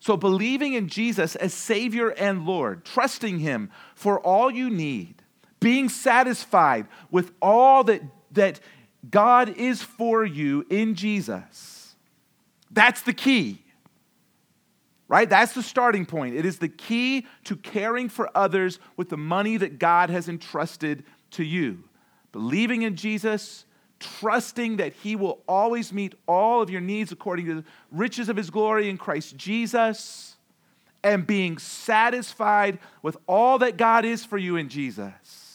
So, 0.00 0.16
believing 0.16 0.74
in 0.74 0.88
Jesus 0.88 1.36
as 1.36 1.52
Savior 1.52 2.10
and 2.10 2.46
Lord, 2.46 2.84
trusting 2.84 3.40
Him 3.40 3.70
for 3.94 4.20
all 4.20 4.50
you 4.50 4.70
need, 4.70 5.22
being 5.60 5.88
satisfied 5.88 6.86
with 7.10 7.32
all 7.42 7.84
that 7.84 8.02
that 8.32 8.60
God 9.08 9.56
is 9.56 9.82
for 9.82 10.24
you 10.24 10.66
in 10.70 10.94
Jesus. 10.94 11.94
That's 12.70 13.02
the 13.02 13.12
key. 13.12 13.62
Right? 15.08 15.28
That's 15.28 15.54
the 15.54 15.62
starting 15.62 16.04
point. 16.04 16.36
It 16.36 16.44
is 16.44 16.58
the 16.58 16.68
key 16.68 17.26
to 17.44 17.56
caring 17.56 18.10
for 18.10 18.30
others 18.34 18.78
with 18.96 19.08
the 19.08 19.16
money 19.16 19.56
that 19.56 19.78
God 19.78 20.10
has 20.10 20.28
entrusted 20.28 21.04
to 21.32 21.44
you. 21.44 21.84
Believing 22.32 22.82
in 22.82 22.94
Jesus, 22.94 23.64
trusting 24.00 24.76
that 24.76 24.92
He 24.92 25.16
will 25.16 25.42
always 25.48 25.92
meet 25.92 26.14
all 26.26 26.62
of 26.62 26.70
your 26.70 26.80
needs 26.80 27.12
according 27.12 27.46
to 27.46 27.54
the 27.56 27.64
riches 27.90 28.28
of 28.28 28.36
His 28.36 28.50
glory 28.50 28.88
in 28.88 28.98
Christ 28.98 29.36
Jesus, 29.36 30.36
and 31.02 31.26
being 31.26 31.58
satisfied 31.58 32.78
with 33.02 33.16
all 33.26 33.58
that 33.58 33.76
God 33.76 34.04
is 34.04 34.24
for 34.24 34.36
you 34.36 34.56
in 34.56 34.68
Jesus 34.68 35.48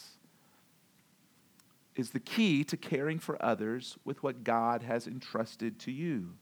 is 1.96 2.10
the 2.10 2.20
key 2.20 2.64
to 2.64 2.76
caring 2.76 3.18
for 3.18 3.42
others 3.44 3.96
with 4.04 4.22
what 4.22 4.44
God 4.44 4.82
has 4.82 5.06
entrusted 5.06 5.78
to 5.80 5.92
you. 5.92 6.34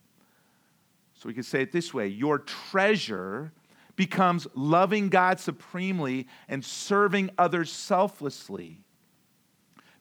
So 1.15 1.27
we 1.27 1.33
can 1.33 1.43
say 1.43 1.61
it 1.61 1.71
this 1.71 1.93
way 1.93 2.07
your 2.07 2.39
treasure 2.39 3.51
becomes 3.95 4.47
loving 4.55 5.09
God 5.09 5.39
supremely 5.39 6.27
and 6.49 6.65
serving 6.65 7.29
others 7.37 7.71
selflessly 7.71 8.79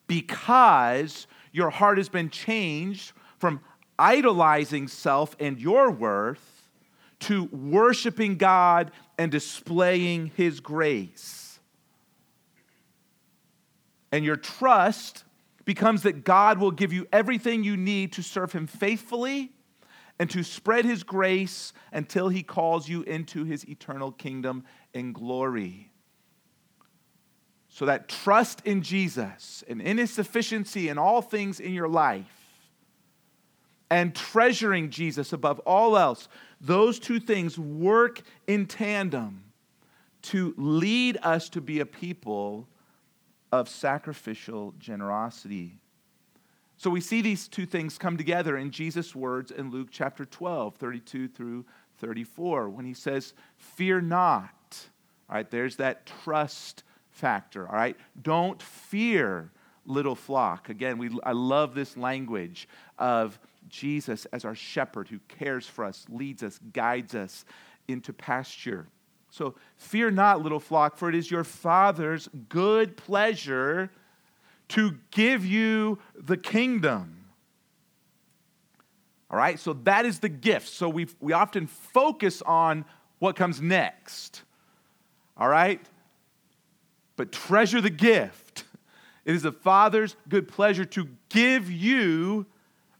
because 0.06 1.26
your 1.52 1.70
heart 1.70 1.98
has 1.98 2.08
been 2.08 2.30
changed 2.30 3.12
from 3.38 3.60
idolizing 3.98 4.88
self 4.88 5.36
and 5.38 5.60
your 5.60 5.90
worth 5.90 6.70
to 7.20 7.44
worshiping 7.52 8.36
God 8.36 8.90
and 9.16 9.30
displaying 9.30 10.32
His 10.34 10.60
grace. 10.60 11.60
And 14.10 14.24
your 14.24 14.36
trust 14.36 15.24
becomes 15.64 16.02
that 16.02 16.24
God 16.24 16.58
will 16.58 16.72
give 16.72 16.92
you 16.92 17.06
everything 17.12 17.62
you 17.62 17.76
need 17.76 18.12
to 18.14 18.22
serve 18.22 18.52
Him 18.52 18.66
faithfully 18.66 19.52
and 20.18 20.28
to 20.30 20.42
spread 20.42 20.84
His 20.84 21.04
grace 21.04 21.72
until 21.92 22.28
He 22.28 22.42
calls 22.42 22.88
you 22.88 23.02
into 23.02 23.44
His 23.44 23.68
eternal 23.68 24.10
kingdom 24.10 24.64
in 24.92 25.12
glory. 25.12 25.91
So 27.74 27.86
that 27.86 28.06
trust 28.06 28.60
in 28.66 28.82
Jesus 28.82 29.64
and 29.66 29.80
in 29.80 29.96
His 29.96 30.12
sufficiency 30.12 30.90
in 30.90 30.98
all 30.98 31.22
things 31.22 31.58
in 31.58 31.72
your 31.72 31.88
life 31.88 32.60
and 33.90 34.14
treasuring 34.14 34.90
Jesus 34.90 35.32
above 35.32 35.58
all 35.60 35.96
else, 35.96 36.28
those 36.60 36.98
two 36.98 37.18
things 37.18 37.58
work 37.58 38.20
in 38.46 38.66
tandem 38.66 39.44
to 40.20 40.52
lead 40.58 41.16
us 41.22 41.48
to 41.48 41.62
be 41.62 41.80
a 41.80 41.86
people 41.86 42.68
of 43.50 43.70
sacrificial 43.70 44.74
generosity. 44.78 45.78
So 46.76 46.90
we 46.90 47.00
see 47.00 47.22
these 47.22 47.48
two 47.48 47.64
things 47.64 47.96
come 47.96 48.18
together 48.18 48.58
in 48.58 48.70
Jesus' 48.70 49.14
words 49.14 49.50
in 49.50 49.70
Luke 49.70 49.88
chapter 49.90 50.26
12, 50.26 50.74
32 50.74 51.28
through 51.28 51.64
34, 52.00 52.68
when 52.68 52.84
he 52.84 52.94
says, 52.94 53.32
Fear 53.56 54.02
not. 54.02 54.50
All 55.30 55.36
right, 55.36 55.50
there's 55.50 55.76
that 55.76 56.04
trust 56.04 56.84
factor. 57.12 57.68
All 57.68 57.76
right, 57.76 57.96
don't 58.20 58.60
fear, 58.60 59.50
little 59.86 60.14
flock. 60.14 60.68
Again, 60.68 60.98
we, 60.98 61.10
I 61.22 61.32
love 61.32 61.74
this 61.74 61.96
language 61.96 62.68
of 62.98 63.38
Jesus 63.68 64.26
as 64.32 64.44
our 64.44 64.54
shepherd 64.54 65.08
who 65.08 65.20
cares 65.28 65.66
for 65.66 65.84
us, 65.84 66.04
leads 66.08 66.42
us, 66.42 66.58
guides 66.72 67.14
us 67.14 67.44
into 67.88 68.12
pasture. 68.12 68.88
So 69.30 69.54
fear 69.76 70.10
not, 70.10 70.42
little 70.42 70.60
flock, 70.60 70.96
for 70.96 71.08
it 71.08 71.14
is 71.14 71.30
your 71.30 71.44
Father's 71.44 72.28
good 72.48 72.96
pleasure 72.96 73.90
to 74.68 74.96
give 75.10 75.44
you 75.44 75.98
the 76.14 76.36
kingdom. 76.36 77.18
All 79.30 79.38
right, 79.38 79.58
so 79.58 79.72
that 79.72 80.04
is 80.04 80.18
the 80.18 80.28
gift. 80.28 80.68
So 80.68 80.88
we, 80.88 81.06
we 81.20 81.32
often 81.32 81.66
focus 81.66 82.42
on 82.42 82.84
what 83.18 83.36
comes 83.36 83.60
next. 83.60 84.42
All 85.36 85.48
right? 85.48 85.80
But 87.22 87.30
treasure 87.30 87.80
the 87.80 87.88
gift. 87.88 88.64
It 89.24 89.36
is 89.36 89.42
the 89.42 89.52
Father's 89.52 90.16
good 90.28 90.48
pleasure 90.48 90.84
to 90.86 91.06
give 91.28 91.70
you 91.70 92.46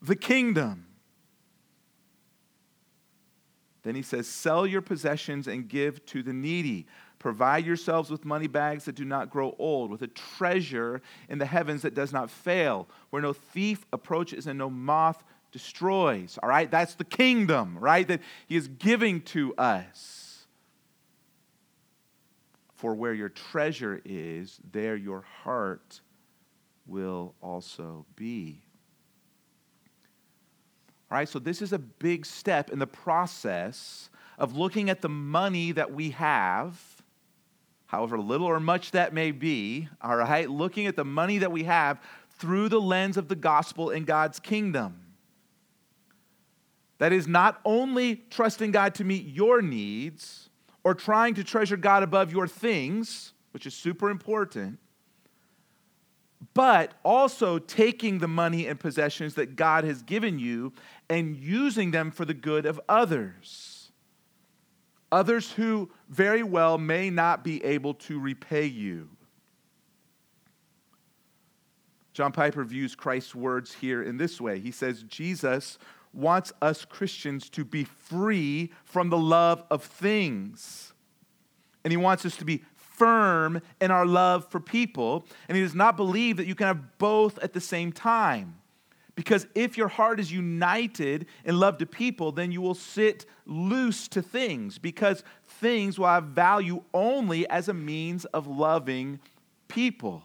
the 0.00 0.14
kingdom. 0.14 0.86
Then 3.82 3.96
he 3.96 4.02
says, 4.02 4.28
Sell 4.28 4.64
your 4.64 4.80
possessions 4.80 5.48
and 5.48 5.66
give 5.66 6.06
to 6.06 6.22
the 6.22 6.32
needy. 6.32 6.86
Provide 7.18 7.66
yourselves 7.66 8.10
with 8.10 8.24
money 8.24 8.46
bags 8.46 8.84
that 8.84 8.94
do 8.94 9.04
not 9.04 9.28
grow 9.28 9.56
old, 9.58 9.90
with 9.90 10.02
a 10.02 10.06
treasure 10.06 11.02
in 11.28 11.38
the 11.38 11.46
heavens 11.46 11.82
that 11.82 11.94
does 11.94 12.12
not 12.12 12.30
fail, 12.30 12.86
where 13.10 13.22
no 13.22 13.32
thief 13.32 13.84
approaches 13.92 14.46
and 14.46 14.56
no 14.56 14.70
moth 14.70 15.24
destroys. 15.50 16.38
All 16.40 16.48
right? 16.48 16.70
That's 16.70 16.94
the 16.94 17.02
kingdom, 17.02 17.76
right? 17.76 18.06
That 18.06 18.20
he 18.46 18.54
is 18.54 18.68
giving 18.68 19.22
to 19.22 19.52
us. 19.56 20.21
For 22.82 22.96
where 22.96 23.14
your 23.14 23.28
treasure 23.28 24.02
is, 24.04 24.58
there 24.72 24.96
your 24.96 25.20
heart 25.20 26.00
will 26.84 27.36
also 27.40 28.06
be. 28.16 28.60
All 31.08 31.16
right, 31.16 31.28
so 31.28 31.38
this 31.38 31.62
is 31.62 31.72
a 31.72 31.78
big 31.78 32.26
step 32.26 32.70
in 32.70 32.80
the 32.80 32.86
process 32.88 34.10
of 34.36 34.56
looking 34.56 34.90
at 34.90 35.00
the 35.00 35.08
money 35.08 35.70
that 35.70 35.94
we 35.94 36.10
have, 36.10 36.76
however 37.86 38.18
little 38.18 38.48
or 38.48 38.58
much 38.58 38.90
that 38.90 39.14
may 39.14 39.30
be, 39.30 39.88
all 40.00 40.16
right, 40.16 40.50
looking 40.50 40.88
at 40.88 40.96
the 40.96 41.04
money 41.04 41.38
that 41.38 41.52
we 41.52 41.62
have 41.62 42.00
through 42.30 42.68
the 42.68 42.80
lens 42.80 43.16
of 43.16 43.28
the 43.28 43.36
gospel 43.36 43.90
in 43.90 44.04
God's 44.04 44.40
kingdom. 44.40 44.98
That 46.98 47.12
is 47.12 47.28
not 47.28 47.60
only 47.64 48.16
trusting 48.28 48.72
God 48.72 48.96
to 48.96 49.04
meet 49.04 49.24
your 49.28 49.62
needs 49.62 50.48
or 50.84 50.94
trying 50.94 51.34
to 51.34 51.44
treasure 51.44 51.76
God 51.76 52.02
above 52.02 52.32
your 52.32 52.48
things, 52.48 53.32
which 53.52 53.66
is 53.66 53.74
super 53.74 54.10
important, 54.10 54.78
but 56.54 56.94
also 57.04 57.58
taking 57.58 58.18
the 58.18 58.28
money 58.28 58.66
and 58.66 58.78
possessions 58.78 59.34
that 59.34 59.54
God 59.56 59.84
has 59.84 60.02
given 60.02 60.38
you 60.38 60.72
and 61.08 61.36
using 61.36 61.92
them 61.92 62.10
for 62.10 62.24
the 62.24 62.34
good 62.34 62.66
of 62.66 62.80
others. 62.88 63.90
Others 65.12 65.52
who 65.52 65.90
very 66.08 66.42
well 66.42 66.78
may 66.78 67.10
not 67.10 67.44
be 67.44 67.62
able 67.64 67.94
to 67.94 68.18
repay 68.18 68.64
you. 68.64 69.08
John 72.12 72.32
Piper 72.32 72.64
views 72.64 72.94
Christ's 72.94 73.34
words 73.34 73.72
here 73.72 74.02
in 74.02 74.16
this 74.16 74.40
way. 74.40 74.58
He 74.58 74.70
says, 74.70 75.02
Jesus 75.04 75.78
wants 76.12 76.52
us 76.60 76.84
Christians 76.84 77.48
to 77.50 77.64
be 77.64 77.84
free 77.84 78.70
from 78.84 79.10
the 79.10 79.18
love 79.18 79.64
of 79.70 79.82
things. 79.82 80.92
And 81.84 81.90
he 81.90 81.96
wants 81.96 82.24
us 82.26 82.36
to 82.36 82.44
be 82.44 82.62
firm 82.74 83.60
in 83.80 83.90
our 83.90 84.06
love 84.06 84.48
for 84.50 84.60
people. 84.60 85.26
And 85.48 85.56
he 85.56 85.62
does 85.62 85.74
not 85.74 85.96
believe 85.96 86.36
that 86.36 86.46
you 86.46 86.54
can 86.54 86.66
have 86.66 86.98
both 86.98 87.38
at 87.38 87.52
the 87.52 87.60
same 87.60 87.92
time. 87.92 88.58
Because 89.14 89.46
if 89.54 89.76
your 89.76 89.88
heart 89.88 90.20
is 90.20 90.32
united 90.32 91.26
in 91.44 91.58
love 91.58 91.78
to 91.78 91.86
people, 91.86 92.32
then 92.32 92.50
you 92.50 92.62
will 92.62 92.74
sit 92.74 93.26
loose 93.44 94.08
to 94.08 94.22
things, 94.22 94.78
because 94.78 95.22
things 95.46 95.98
will 95.98 96.06
have 96.06 96.24
value 96.24 96.82
only 96.94 97.46
as 97.48 97.68
a 97.68 97.74
means 97.74 98.24
of 98.26 98.46
loving 98.46 99.20
people. 99.68 100.22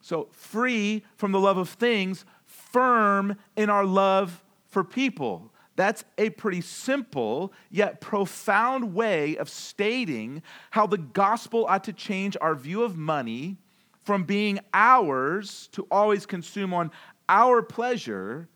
So, 0.00 0.28
free 0.32 1.04
from 1.16 1.32
the 1.32 1.38
love 1.38 1.58
of 1.58 1.68
things, 1.68 2.24
firm 2.72 3.36
in 3.56 3.70
our 3.70 3.84
love 3.84 4.42
for 4.66 4.84
people. 4.84 5.52
That's 5.76 6.04
a 6.18 6.30
pretty 6.30 6.60
simple 6.60 7.52
yet 7.70 8.00
profound 8.00 8.94
way 8.94 9.36
of 9.36 9.48
stating 9.48 10.42
how 10.70 10.86
the 10.86 10.98
gospel 10.98 11.66
ought 11.68 11.84
to 11.84 11.92
change 11.92 12.36
our 12.40 12.54
view 12.54 12.82
of 12.82 12.96
money 12.96 13.56
from 14.02 14.24
being 14.24 14.60
ours 14.74 15.68
to 15.72 15.86
always 15.90 16.26
consume 16.26 16.74
on 16.74 16.90
our 17.28 17.62
pleasure 17.62 18.48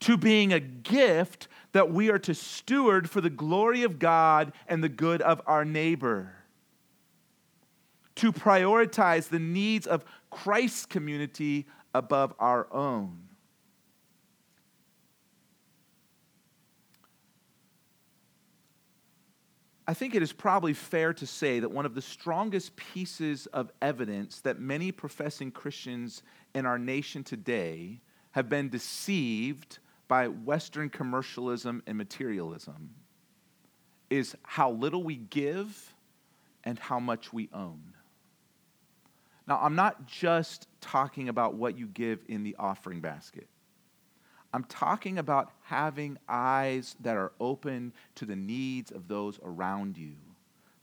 to 0.00 0.16
being 0.16 0.52
a 0.52 0.60
gift 0.60 1.48
that 1.72 1.90
we 1.92 2.10
are 2.10 2.18
to 2.18 2.34
steward 2.34 3.08
for 3.10 3.20
the 3.20 3.30
glory 3.30 3.82
of 3.82 3.98
God 3.98 4.52
and 4.66 4.82
the 4.82 4.88
good 4.88 5.22
of 5.22 5.40
our 5.46 5.64
neighbor. 5.64 6.34
To 8.16 8.32
prioritize 8.32 9.28
the 9.28 9.38
needs 9.38 9.86
of 9.86 10.04
Christ's 10.30 10.86
community 10.86 11.66
above 11.98 12.32
our 12.38 12.72
own. 12.72 13.28
I 19.86 19.94
think 19.94 20.14
it 20.14 20.22
is 20.22 20.32
probably 20.32 20.74
fair 20.74 21.12
to 21.14 21.26
say 21.26 21.60
that 21.60 21.70
one 21.70 21.86
of 21.86 21.94
the 21.94 22.02
strongest 22.02 22.76
pieces 22.76 23.46
of 23.46 23.72
evidence 23.80 24.40
that 24.42 24.60
many 24.60 24.92
professing 24.92 25.50
Christians 25.50 26.22
in 26.54 26.66
our 26.66 26.78
nation 26.78 27.24
today 27.24 28.00
have 28.32 28.48
been 28.48 28.68
deceived 28.68 29.78
by 30.06 30.28
Western 30.28 30.90
commercialism 30.90 31.82
and 31.86 31.96
materialism 31.96 32.90
is 34.10 34.36
how 34.42 34.70
little 34.70 35.02
we 35.02 35.16
give 35.16 35.94
and 36.64 36.78
how 36.78 37.00
much 37.00 37.32
we 37.32 37.48
own. 37.52 37.94
Now, 39.48 39.58
I'm 39.62 39.74
not 39.74 40.06
just 40.06 40.68
talking 40.82 41.30
about 41.30 41.54
what 41.54 41.78
you 41.78 41.86
give 41.86 42.20
in 42.28 42.44
the 42.44 42.54
offering 42.58 43.00
basket. 43.00 43.48
I'm 44.52 44.64
talking 44.64 45.18
about 45.18 45.50
having 45.62 46.18
eyes 46.28 46.96
that 47.00 47.16
are 47.16 47.32
open 47.40 47.94
to 48.16 48.26
the 48.26 48.36
needs 48.36 48.90
of 48.90 49.08
those 49.08 49.40
around 49.42 49.96
you, 49.96 50.16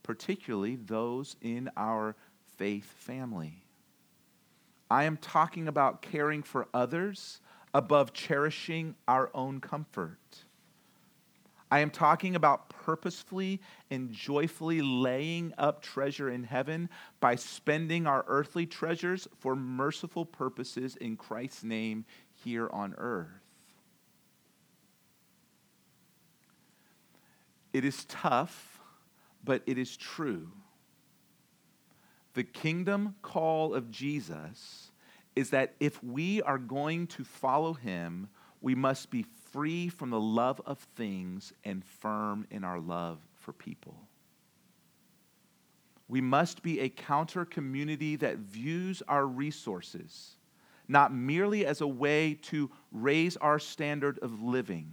particularly 0.02 0.78
those 0.78 1.36
in 1.42 1.70
our 1.78 2.16
faith 2.58 2.92
family. 2.98 3.66
I 4.90 5.04
am 5.04 5.18
talking 5.18 5.68
about 5.68 6.02
caring 6.02 6.42
for 6.42 6.68
others 6.74 7.42
above 7.74 8.14
cherishing 8.14 8.96
our 9.08 9.30
own 9.36 9.60
comfort. 9.60 10.45
I 11.76 11.80
am 11.80 11.90
talking 11.90 12.38
about 12.38 12.70
purposefully 12.70 13.60
and 13.92 14.10
joyfully 14.10 14.82
laying 14.82 15.54
up 15.58 15.82
treasure 15.82 16.30
in 16.30 16.46
heaven 16.46 16.88
by 17.20 17.36
spending 17.36 18.08
our 18.08 18.24
earthly 18.30 18.66
treasures 18.66 19.28
for 19.40 19.58
merciful 19.58 20.24
purposes 20.24 20.96
in 20.96 21.18
Christ's 21.18 21.66
name 21.66 22.06
here 22.32 22.70
on 22.72 22.96
earth. 22.98 23.28
It 27.74 27.84
is 27.84 28.06
tough, 28.06 28.80
but 29.44 29.62
it 29.66 29.78
is 29.78 29.98
true. 29.98 30.54
The 32.36 32.46
kingdom 32.46 33.16
call 33.22 33.74
of 33.74 33.92
Jesus 33.92 34.94
is 35.36 35.50
that 35.50 35.74
if 35.82 36.02
we 36.02 36.42
are 36.44 36.58
going 36.58 37.08
to 37.08 37.26
follow 37.26 37.74
him, 37.74 38.30
we 38.62 38.76
must 38.76 39.12
be 39.12 39.26
free 39.56 39.88
from 39.88 40.10
the 40.10 40.20
love 40.20 40.62
of 40.66 40.78
things 40.96 41.54
and 41.64 41.84
firm 41.84 42.46
in 42.52 42.64
our 42.64 42.80
love 42.80 43.20
for 43.36 43.54
people. 43.54 43.96
We 46.08 46.20
must 46.20 46.62
be 46.62 46.82
a 46.82 46.90
counter 46.90 47.46
community 47.46 48.18
that 48.18 48.38
views 48.38 49.02
our 49.08 49.26
resources 49.26 50.36
not 50.88 51.12
merely 51.12 51.66
as 51.66 51.82
a 51.82 51.88
way 51.88 52.36
to 52.36 52.70
raise 52.92 53.38
our 53.38 53.58
standard 53.58 54.20
of 54.20 54.44
living 54.44 54.92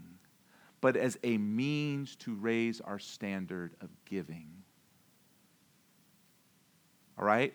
but 0.82 0.96
as 0.96 1.16
a 1.22 1.38
means 1.38 2.16
to 2.16 2.34
raise 2.34 2.80
our 2.82 2.98
standard 2.98 3.72
of 3.80 3.88
giving. 4.04 4.48
All 7.16 7.24
right? 7.24 7.54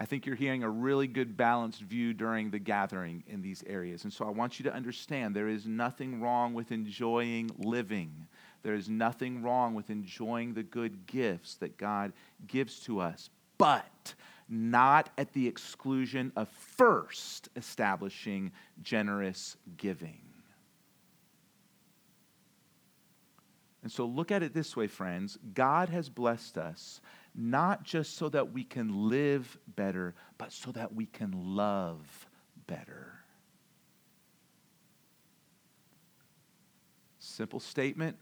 I 0.00 0.06
think 0.06 0.24
you're 0.24 0.34
hearing 0.34 0.62
a 0.62 0.70
really 0.70 1.06
good 1.06 1.36
balanced 1.36 1.82
view 1.82 2.14
during 2.14 2.50
the 2.50 2.58
gathering 2.58 3.22
in 3.28 3.42
these 3.42 3.62
areas. 3.66 4.04
And 4.04 4.12
so 4.12 4.24
I 4.24 4.30
want 4.30 4.58
you 4.58 4.62
to 4.64 4.72
understand 4.72 5.36
there 5.36 5.46
is 5.46 5.66
nothing 5.66 6.22
wrong 6.22 6.54
with 6.54 6.72
enjoying 6.72 7.50
living. 7.58 8.26
There 8.62 8.74
is 8.74 8.88
nothing 8.88 9.42
wrong 9.42 9.74
with 9.74 9.90
enjoying 9.90 10.54
the 10.54 10.62
good 10.62 11.06
gifts 11.06 11.56
that 11.56 11.76
God 11.76 12.14
gives 12.46 12.80
to 12.80 12.98
us, 12.98 13.28
but 13.58 14.14
not 14.48 15.10
at 15.18 15.34
the 15.34 15.46
exclusion 15.46 16.32
of 16.34 16.48
first 16.48 17.50
establishing 17.54 18.52
generous 18.80 19.58
giving. 19.76 20.22
And 23.82 23.92
so 23.92 24.06
look 24.06 24.30
at 24.30 24.42
it 24.42 24.54
this 24.54 24.74
way, 24.74 24.86
friends 24.86 25.38
God 25.52 25.90
has 25.90 26.08
blessed 26.08 26.56
us 26.56 27.02
not 27.34 27.84
just 27.84 28.16
so 28.16 28.28
that 28.28 28.52
we 28.52 28.64
can 28.64 29.08
live 29.08 29.58
better, 29.76 30.14
but 30.38 30.52
so 30.52 30.72
that 30.72 30.94
we 30.94 31.06
can 31.06 31.32
love 31.34 32.26
better. 32.66 33.12
Simple 37.18 37.60
statement, 37.60 38.16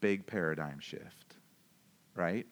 big 0.00 0.26
paradigm 0.26 0.80
shift, 0.80 1.36
right? 2.14 2.46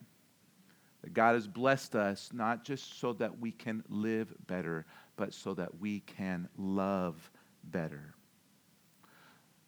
That 1.02 1.14
God 1.14 1.34
has 1.34 1.46
blessed 1.46 1.94
us 1.94 2.30
not 2.32 2.64
just 2.64 2.98
so 2.98 3.12
that 3.14 3.38
we 3.38 3.52
can 3.52 3.84
live 3.88 4.32
better, 4.46 4.86
but 5.16 5.32
so 5.32 5.54
that 5.54 5.78
we 5.80 6.00
can 6.00 6.48
love 6.56 7.30
better. 7.64 8.15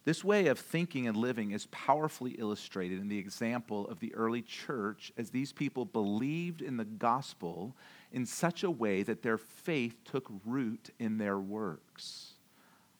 This 0.09 0.23
way 0.23 0.47
of 0.47 0.57
thinking 0.57 1.07
and 1.07 1.15
living 1.15 1.51
is 1.51 1.67
powerfully 1.67 2.31
illustrated 2.31 2.99
in 2.99 3.09
the 3.09 3.19
example 3.19 3.87
of 3.89 3.99
the 3.99 4.11
early 4.15 4.41
church 4.41 5.11
as 5.17 5.29
these 5.29 5.53
people 5.53 5.85
believed 5.85 6.63
in 6.63 6.77
the 6.77 6.85
gospel 6.85 7.75
in 8.11 8.25
such 8.25 8.63
a 8.63 8.71
way 8.71 9.03
that 9.03 9.21
their 9.21 9.37
faith 9.37 10.03
took 10.05 10.27
root 10.47 10.89
in 10.97 11.19
their 11.19 11.37
works. 11.37 12.33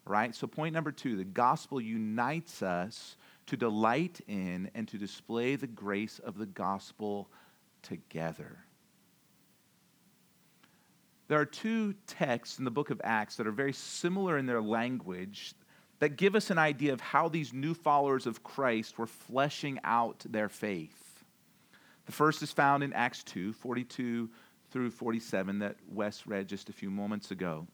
Right? 0.05 0.35
So, 0.35 0.45
point 0.45 0.71
number 0.71 0.91
two 0.91 1.17
the 1.17 1.23
gospel 1.23 1.81
unites 1.81 2.61
us 2.61 3.17
to 3.47 3.57
delight 3.57 4.21
in 4.27 4.69
and 4.75 4.87
to 4.89 4.99
display 4.99 5.55
the 5.55 5.65
grace 5.65 6.19
of 6.19 6.37
the 6.37 6.45
gospel 6.45 7.27
together. 7.81 8.59
There 11.27 11.39
are 11.39 11.45
two 11.45 11.93
texts 12.05 12.59
in 12.59 12.65
the 12.65 12.71
book 12.71 12.91
of 12.91 13.01
Acts 13.03 13.35
that 13.37 13.47
are 13.47 13.51
very 13.51 13.73
similar 13.73 14.37
in 14.37 14.45
their 14.45 14.61
language 14.61 15.55
that 15.99 16.15
give 16.17 16.35
us 16.35 16.49
an 16.49 16.57
idea 16.57 16.93
of 16.93 17.01
how 17.01 17.27
these 17.27 17.53
new 17.53 17.73
followers 17.73 18.25
of 18.25 18.43
Christ 18.43 18.97
were 18.97 19.07
fleshing 19.07 19.79
out 19.83 20.23
their 20.29 20.49
faith. 20.49 21.23
The 22.05 22.11
first 22.11 22.41
is 22.41 22.51
found 22.51 22.83
in 22.83 22.93
Acts 22.93 23.23
2 23.23 23.53
42 23.53 24.29
through 24.71 24.91
47 24.91 25.59
that 25.59 25.75
Wes 25.87 26.25
read 26.25 26.47
just 26.47 26.69
a 26.69 26.73
few 26.73 26.89
moments 26.89 27.31
ago. 27.31 27.67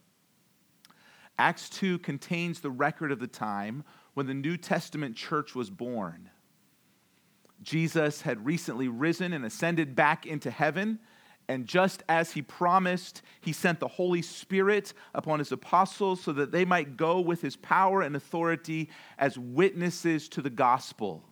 Acts 1.38 1.68
2 1.68 1.98
contains 1.98 2.60
the 2.60 2.70
record 2.70 3.12
of 3.12 3.18
the 3.18 3.26
time 3.26 3.84
when 4.14 4.26
the 4.26 4.34
New 4.34 4.56
Testament 4.56 5.16
church 5.16 5.54
was 5.54 5.68
born. 5.68 6.30
Jesus 7.62 8.22
had 8.22 8.44
recently 8.44 8.88
risen 8.88 9.32
and 9.32 9.44
ascended 9.44 9.94
back 9.94 10.26
into 10.26 10.50
heaven. 10.50 10.98
And 11.48 11.66
just 11.66 12.02
as 12.08 12.32
he 12.32 12.42
promised, 12.42 13.22
he 13.40 13.52
sent 13.52 13.78
the 13.78 13.88
Holy 13.88 14.22
Spirit 14.22 14.92
upon 15.14 15.38
his 15.38 15.52
apostles 15.52 16.20
so 16.20 16.32
that 16.32 16.50
they 16.50 16.64
might 16.64 16.96
go 16.96 17.20
with 17.20 17.40
his 17.40 17.56
power 17.56 18.02
and 18.02 18.16
authority 18.16 18.90
as 19.18 19.38
witnesses 19.38 20.28
to 20.30 20.42
the 20.42 20.50
gospel. 20.50 21.22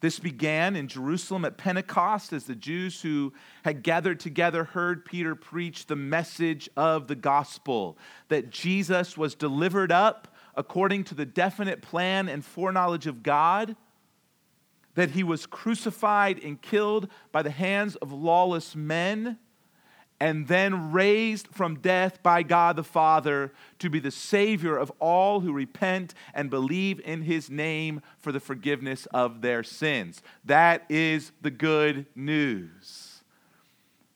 This 0.00 0.18
began 0.18 0.76
in 0.76 0.88
Jerusalem 0.88 1.44
at 1.44 1.56
Pentecost 1.56 2.32
as 2.32 2.44
the 2.44 2.54
Jews 2.54 3.00
who 3.00 3.32
had 3.64 3.82
gathered 3.82 4.20
together 4.20 4.64
heard 4.64 5.04
Peter 5.04 5.34
preach 5.34 5.86
the 5.86 5.96
message 5.96 6.68
of 6.76 7.08
the 7.08 7.14
gospel 7.14 7.98
that 8.28 8.50
Jesus 8.50 9.16
was 9.16 9.34
delivered 9.34 9.90
up 9.90 10.28
according 10.54 11.04
to 11.04 11.14
the 11.14 11.26
definite 11.26 11.82
plan 11.82 12.28
and 12.28 12.44
foreknowledge 12.44 13.06
of 13.06 13.22
God 13.22 13.74
that 14.96 15.12
he 15.12 15.22
was 15.22 15.46
crucified 15.46 16.42
and 16.42 16.60
killed 16.60 17.08
by 17.30 17.42
the 17.42 17.50
hands 17.50 17.94
of 17.96 18.12
lawless 18.12 18.74
men, 18.74 19.38
and 20.18 20.48
then 20.48 20.92
raised 20.92 21.46
from 21.48 21.78
death 21.80 22.22
by 22.22 22.42
God 22.42 22.76
the 22.76 22.82
Father 22.82 23.52
to 23.78 23.90
be 23.90 24.00
the 24.00 24.10
Savior 24.10 24.76
of 24.76 24.90
all 24.98 25.40
who 25.40 25.52
repent 25.52 26.14
and 26.32 26.48
believe 26.48 26.98
in 27.04 27.22
his 27.22 27.50
name 27.50 28.00
for 28.18 28.32
the 28.32 28.40
forgiveness 28.40 29.04
of 29.12 29.42
their 29.42 29.62
sins. 29.62 30.22
That 30.46 30.84
is 30.88 31.32
the 31.42 31.50
good 31.50 32.06
news. 32.14 33.22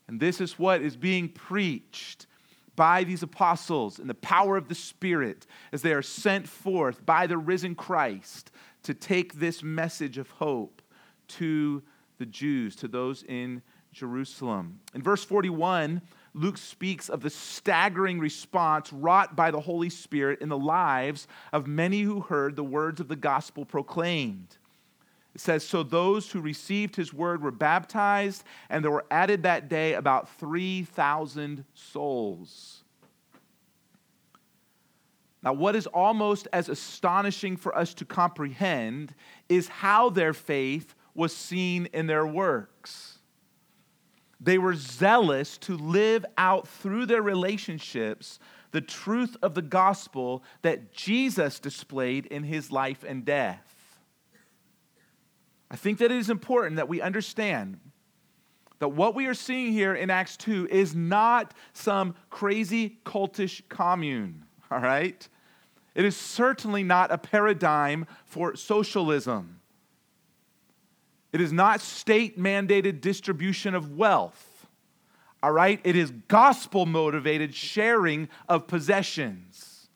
And 0.09 0.19
this 0.19 0.41
is 0.41 0.59
what 0.59 0.81
is 0.81 0.97
being 0.97 1.29
preached 1.29 2.27
by 2.75 3.05
these 3.05 3.23
apostles 3.23 3.99
in 3.99 4.07
the 4.07 4.15
power 4.15 4.57
of 4.57 4.69
the 4.69 4.75
Spirit 4.75 5.47
as 5.71 5.83
they 5.83 5.93
are 5.93 6.01
sent 6.01 6.49
forth 6.49 7.05
by 7.05 7.27
the 7.27 7.37
risen 7.37 7.75
Christ 7.75 8.51
to 8.83 8.95
take 8.95 9.35
this 9.35 9.63
message 9.63 10.19
of 10.19 10.31
hope 10.31 10.83
to 11.29 11.83
the 12.19 12.27
Jews, 12.27 12.77
to 12.77 12.89
those 12.89 13.23
in 13.23 13.63
Jerusalem. 13.93 14.81
In 14.95 15.03
verse 15.03 15.25
41, 15.25 16.03
Luke 16.35 16.59
speaks 16.59 17.09
of 17.09 17.23
the 17.23 17.31
staggering 17.31 18.21
response 18.21 18.93
wrought 18.93 19.35
by 19.35 19.51
the 19.51 19.61
Holy 19.61 19.91
Spirit 19.91 20.41
in 20.41 20.49
the 20.49 20.59
lives 20.59 21.27
of 21.53 21.67
many 21.67 22.03
who 22.03 22.21
heard 22.21 22.55
the 22.57 22.65
words 22.65 23.01
of 23.01 23.09
the 23.09 23.17
gospel 23.17 23.65
proclaimed. 23.65 24.57
It 25.35 25.41
says, 25.41 25.65
So 25.65 25.83
those 25.83 26.31
who 26.31 26.41
received 26.41 26.97
his 26.97 27.13
word 27.13 27.43
were 27.43 27.51
baptized, 27.51 28.45
and 28.69 28.85
there 28.85 28.91
were 28.91 29.07
added 29.11 29.43
that 29.43 29.69
day 29.69 29.95
about 29.95 30.29
3,000 30.39 31.65
souls. 31.75 32.80
Now, 35.43 35.55
what 35.55 35.75
is 35.75 35.87
almost 35.87 36.49
as 36.53 36.69
astonishing 36.69 37.57
for 37.57 37.77
us 37.77 37.95
to 37.95 38.05
comprehend 38.05 39.15
is 39.49 39.69
how 39.69 40.11
their 40.11 40.35
faith 40.35 40.95
was 41.15 41.35
seen 41.35 41.87
in 41.93 42.07
their 42.07 42.27
works. 42.27 43.19
They 44.39 44.59
were 44.59 44.75
zealous 44.75 45.59
to 45.59 45.77
live 45.77 46.25
out 46.39 46.69
through 46.69 47.07
their 47.07 47.23
relationships 47.23 48.39
the 48.73 48.81
truth 48.81 49.37
of 49.43 49.55
the 49.55 49.63
gospel 49.63 50.43
that 50.63 50.93
Jesus 50.93 51.59
displayed 51.59 52.27
in 52.27 52.45
his 52.45 52.71
life 52.71 53.05
and 53.07 53.25
death. 53.25 53.99
I 55.71 55.77
think 55.77 55.99
that 55.99 56.11
it 56.11 56.17
is 56.17 56.31
important 56.31 56.77
that 56.77 56.89
we 56.89 57.01
understand 57.01 57.79
that 58.79 58.89
what 58.89 59.15
we 59.15 59.27
are 59.27 59.35
seeing 59.35 59.73
here 59.73 59.95
in 59.95 60.11
Acts 60.11 60.37
2 60.39 60.69
is 60.71 60.95
not 60.95 61.55
some 61.75 62.15
crazy 62.31 62.99
cultish 63.05 63.63
commune, 63.69 64.45
all 64.73 64.81
right? 64.81 65.29
It 65.95 66.05
is 66.05 66.17
certainly 66.17 66.83
not 66.83 67.11
a 67.11 67.19
paradigm 67.19 68.07
for 68.25 68.55
socialism. 68.57 69.61
It 71.33 71.41
is 71.41 71.53
not 71.53 71.81
state 71.81 72.39
mandated 72.39 73.01
distribution 73.01 73.75
of 73.75 73.97
wealth. 73.97 74.67
All 75.43 75.53
right? 75.53 75.81
It 75.85 75.97
is 75.97 76.13
gospel 76.29 76.87
motivated 76.87 77.55
sharing 77.55 78.29
of 78.49 78.67
possessions. 78.67 79.89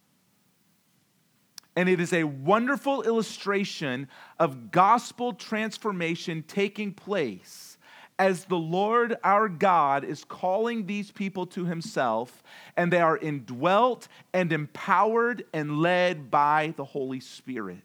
And 1.77 1.89
it 1.89 2.01
is 2.01 2.13
a 2.13 2.25
wonderful 2.25 3.03
illustration 3.03 4.09
of 4.39 4.71
gospel 4.71 5.33
transformation 5.33 6.45
taking 6.47 6.93
place 6.93 7.74
as 8.19 8.45
the 8.45 8.57
Lord 8.57 9.17
our 9.25 9.49
God 9.49 10.05
is 10.05 10.25
calling 10.25 10.87
these 10.87 11.11
people 11.11 11.47
to 11.47 11.65
himself, 11.65 12.43
and 12.77 12.93
they 12.93 13.01
are 13.01 13.19
indwelt 13.19 14.09
and 14.33 14.53
empowered 14.53 15.45
and 15.53 15.79
led 15.79 16.31
by 16.31 16.75
the 16.77 16.85
Holy 16.85 17.21
Spirit. 17.21 17.83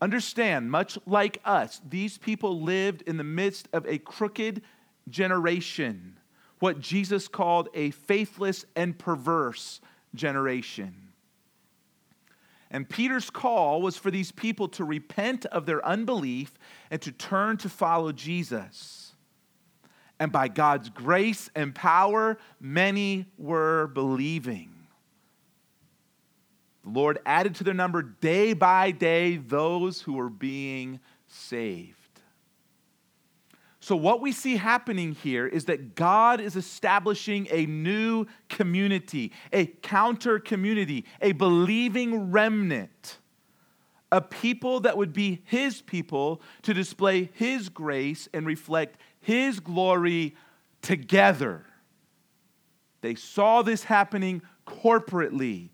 Understand, 0.00 0.70
much 0.70 0.98
like 1.04 1.40
us, 1.44 1.80
these 1.88 2.16
people 2.16 2.62
lived 2.62 3.02
in 3.02 3.16
the 3.18 3.24
midst 3.24 3.68
of 3.72 3.86
a 3.86 3.98
crooked 3.98 4.62
generation, 5.10 6.18
what 6.58 6.80
Jesus 6.80 7.28
called 7.28 7.68
a 7.74 7.90
faithless 7.90 8.64
and 8.76 8.98
perverse 8.98 9.80
generation. 10.14 11.09
And 12.70 12.88
Peter's 12.88 13.30
call 13.30 13.82
was 13.82 13.96
for 13.96 14.10
these 14.10 14.30
people 14.30 14.68
to 14.68 14.84
repent 14.84 15.44
of 15.46 15.66
their 15.66 15.84
unbelief 15.84 16.54
and 16.90 17.02
to 17.02 17.10
turn 17.10 17.56
to 17.58 17.68
follow 17.68 18.12
Jesus. 18.12 19.14
And 20.20 20.30
by 20.30 20.48
God's 20.48 20.90
grace 20.90 21.50
and 21.54 21.74
power, 21.74 22.38
many 22.60 23.26
were 23.38 23.88
believing. 23.88 24.70
The 26.84 26.90
Lord 26.90 27.18
added 27.26 27.56
to 27.56 27.64
their 27.64 27.74
number 27.74 28.02
day 28.02 28.52
by 28.52 28.90
day 28.90 29.36
those 29.36 30.00
who 30.02 30.14
were 30.14 30.30
being 30.30 31.00
saved. 31.26 31.99
So, 33.90 33.96
what 33.96 34.20
we 34.20 34.30
see 34.30 34.54
happening 34.54 35.16
here 35.16 35.48
is 35.48 35.64
that 35.64 35.96
God 35.96 36.40
is 36.40 36.54
establishing 36.54 37.48
a 37.50 37.66
new 37.66 38.24
community, 38.48 39.32
a 39.52 39.66
counter 39.66 40.38
community, 40.38 41.06
a 41.20 41.32
believing 41.32 42.30
remnant, 42.30 43.18
a 44.12 44.20
people 44.20 44.78
that 44.78 44.96
would 44.96 45.12
be 45.12 45.42
His 45.44 45.82
people 45.82 46.40
to 46.62 46.72
display 46.72 47.30
His 47.32 47.68
grace 47.68 48.28
and 48.32 48.46
reflect 48.46 48.96
His 49.20 49.58
glory 49.58 50.36
together. 50.82 51.66
They 53.00 53.16
saw 53.16 53.62
this 53.62 53.82
happening 53.82 54.40
corporately 54.68 55.70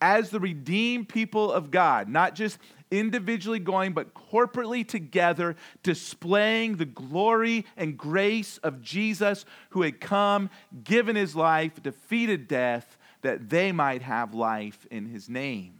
as 0.00 0.30
the 0.30 0.40
redeemed 0.40 1.08
people 1.08 1.52
of 1.52 1.70
God, 1.70 2.08
not 2.08 2.34
just 2.34 2.58
individually 2.90 3.58
going, 3.58 3.92
but 3.92 4.14
corporately 4.14 4.86
together, 4.86 5.56
displaying 5.82 6.76
the 6.76 6.86
glory 6.86 7.64
and 7.76 7.96
grace 7.96 8.58
of 8.58 8.82
Jesus 8.82 9.44
who 9.70 9.82
had 9.82 10.00
come, 10.00 10.50
given 10.82 11.16
his 11.16 11.36
life, 11.36 11.82
defeated 11.82 12.48
death, 12.48 12.98
that 13.22 13.50
they 13.50 13.70
might 13.70 14.02
have 14.02 14.34
life 14.34 14.86
in 14.90 15.06
his 15.06 15.28
name. 15.28 15.79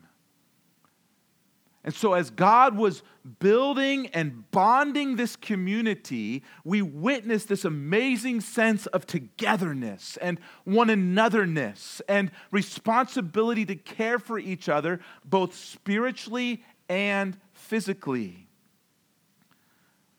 And 1.82 1.94
so, 1.94 2.12
as 2.12 2.28
God 2.28 2.76
was 2.76 3.02
building 3.38 4.08
and 4.08 4.50
bonding 4.50 5.16
this 5.16 5.34
community, 5.34 6.42
we 6.62 6.82
witnessed 6.82 7.48
this 7.48 7.64
amazing 7.64 8.42
sense 8.42 8.86
of 8.86 9.06
togetherness 9.06 10.18
and 10.18 10.38
one 10.64 10.88
anotherness 10.88 12.02
and 12.06 12.30
responsibility 12.50 13.64
to 13.64 13.76
care 13.76 14.18
for 14.18 14.38
each 14.38 14.68
other, 14.68 15.00
both 15.24 15.54
spiritually 15.54 16.62
and 16.90 17.38
physically. 17.54 18.48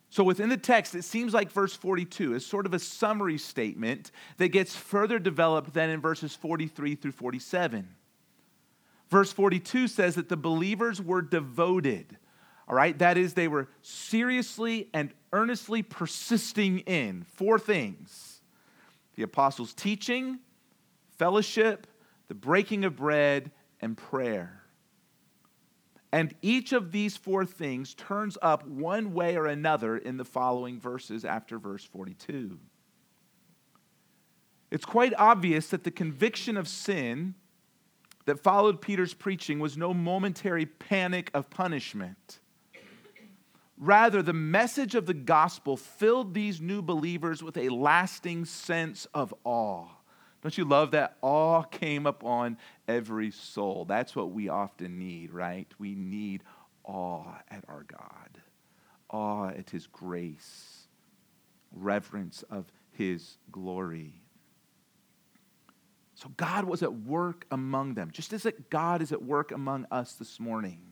So, 0.10 0.24
within 0.24 0.50
the 0.50 0.58
text, 0.58 0.96
it 0.96 1.04
seems 1.04 1.32
like 1.32 1.52
verse 1.52 1.76
42 1.76 2.34
is 2.34 2.46
sort 2.46 2.66
of 2.66 2.74
a 2.74 2.80
summary 2.80 3.38
statement 3.38 4.10
that 4.38 4.50
gets 4.50 4.76
further 4.76 5.20
developed 5.20 5.76
than 5.76 5.92
in 5.92 6.02
verses 6.02 6.36
43 6.36 6.96
through 6.96 7.12
47. 7.12 7.88
Verse 9.12 9.34
42 9.34 9.90
says 9.90 10.16
that 10.16 10.30
the 10.30 10.38
believers 10.38 11.02
were 11.02 11.22
devoted. 11.22 12.18
All 12.68 12.76
right, 12.76 12.98
that 13.00 13.18
is, 13.18 13.34
they 13.34 13.50
were 13.50 13.68
seriously 13.82 14.88
and 14.94 15.14
earnestly 15.34 15.84
persisting 15.84 16.80
in 16.80 17.26
four 17.36 17.60
things 17.60 18.42
the 19.16 19.24
apostles' 19.24 19.74
teaching, 19.74 20.40
fellowship, 21.18 21.86
the 22.30 22.34
breaking 22.34 22.86
of 22.86 22.96
bread, 22.96 23.52
and 23.82 23.98
prayer. 23.98 24.64
And 26.14 26.34
each 26.42 26.72
of 26.72 26.94
these 26.94 27.18
four 27.18 27.46
things 27.46 27.94
turns 27.94 28.38
up 28.42 28.66
one 28.66 29.14
way 29.14 29.36
or 29.36 29.48
another 29.48 29.98
in 29.98 30.16
the 30.16 30.26
following 30.26 30.80
verses 30.80 31.26
after 31.26 31.60
verse 31.60 31.84
42. 31.84 32.58
It's 34.72 34.86
quite 34.86 35.14
obvious 35.18 35.68
that 35.68 35.84
the 35.84 35.92
conviction 35.92 36.56
of 36.56 36.70
sin 36.70 37.36
that 38.26 38.40
followed 38.40 38.82
Peter's 38.82 39.14
preaching 39.14 39.60
was 39.60 39.78
no 39.78 39.94
momentary 39.94 40.66
panic 40.66 41.32
of 41.34 41.50
punishment. 41.50 42.40
Rather, 43.78 44.22
the 44.22 44.34
message 44.34 44.94
of 44.94 45.08
the 45.08 45.14
gospel 45.14 45.76
filled 45.76 46.36
these 46.36 46.62
new 46.62 46.84
believers 46.84 47.42
with 47.42 47.58
a 47.58 47.70
lasting 47.70 48.46
sense 48.46 49.08
of 49.14 49.34
awe. 49.44 49.88
Don't 50.42 50.56
you 50.56 50.66
love 50.66 50.92
that? 50.92 51.18
Awe 51.22 51.64
came 51.64 52.06
upon 52.06 52.58
every 52.88 53.32
soul. 53.32 53.86
That's 53.86 54.16
what 54.16 54.32
we 54.32 54.50
often 54.50 55.00
need, 55.00 55.32
right? 55.32 55.68
We 55.80 55.96
need 55.96 56.44
awe 56.84 57.40
at 57.50 57.64
our 57.68 57.84
God, 57.84 58.42
awe 59.10 59.50
at 59.50 59.70
His 59.72 59.88
grace, 59.88 60.88
reverence 61.72 62.44
of 62.52 62.72
His 62.92 63.38
glory. 63.52 64.22
So 66.22 66.30
God 66.38 66.66
was 66.66 66.84
at 66.84 66.94
work 66.94 67.46
among 67.50 67.96
them, 67.96 68.12
just 68.12 68.32
as 68.34 68.46
God 68.70 69.02
is 69.02 69.12
at 69.12 69.24
work 69.24 69.52
among 69.52 69.88
us 69.92 70.14
this 70.14 70.40
morning 70.40 70.92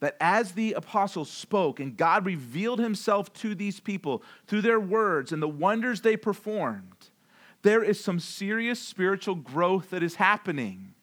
that 0.00 0.16
as 0.20 0.52
the 0.52 0.74
apostles 0.74 1.30
spoke 1.30 1.80
and 1.80 1.96
God 1.96 2.24
revealed 2.24 2.78
himself 2.78 3.32
to 3.34 3.54
these 3.54 3.80
people 3.80 4.22
through 4.46 4.62
their 4.62 4.80
words 4.80 5.32
and 5.32 5.42
the 5.42 5.48
wonders 5.48 6.00
they 6.00 6.16
performed, 6.16 7.10
there 7.62 7.82
is 7.82 8.02
some 8.02 8.20
serious 8.20 8.78
spiritual 8.78 9.34
growth 9.34 9.90
that 9.90 10.02
is 10.02 10.14
happening. 10.16 10.94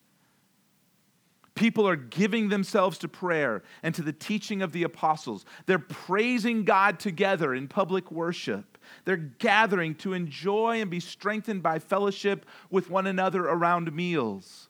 People 1.56 1.88
are 1.88 1.95
giving 1.95 2.49
themselves 2.49 2.97
to 2.99 3.08
prayer 3.08 3.63
and 3.84 3.93
to 3.95 4.01
the 4.01 4.13
teaching 4.13 4.62
of 4.62 4.71
the 4.71 4.84
apostles. 4.84 5.45
They're 5.65 5.80
praising 5.80 6.63
God 6.63 6.99
together 6.99 7.54
in 7.54 7.67
public 7.67 8.12
worship. 8.12 8.74
They're 9.06 9.17
gathering 9.17 9.95
to 9.95 10.13
enjoy 10.13 10.82
and 10.82 10.89
be 10.89 11.00
strengthened 11.00 11.63
by 11.63 11.80
fellowship 11.80 12.45
with 12.69 12.89
one 12.89 13.08
another 13.08 13.45
around 13.45 13.93
meals. 13.93 14.69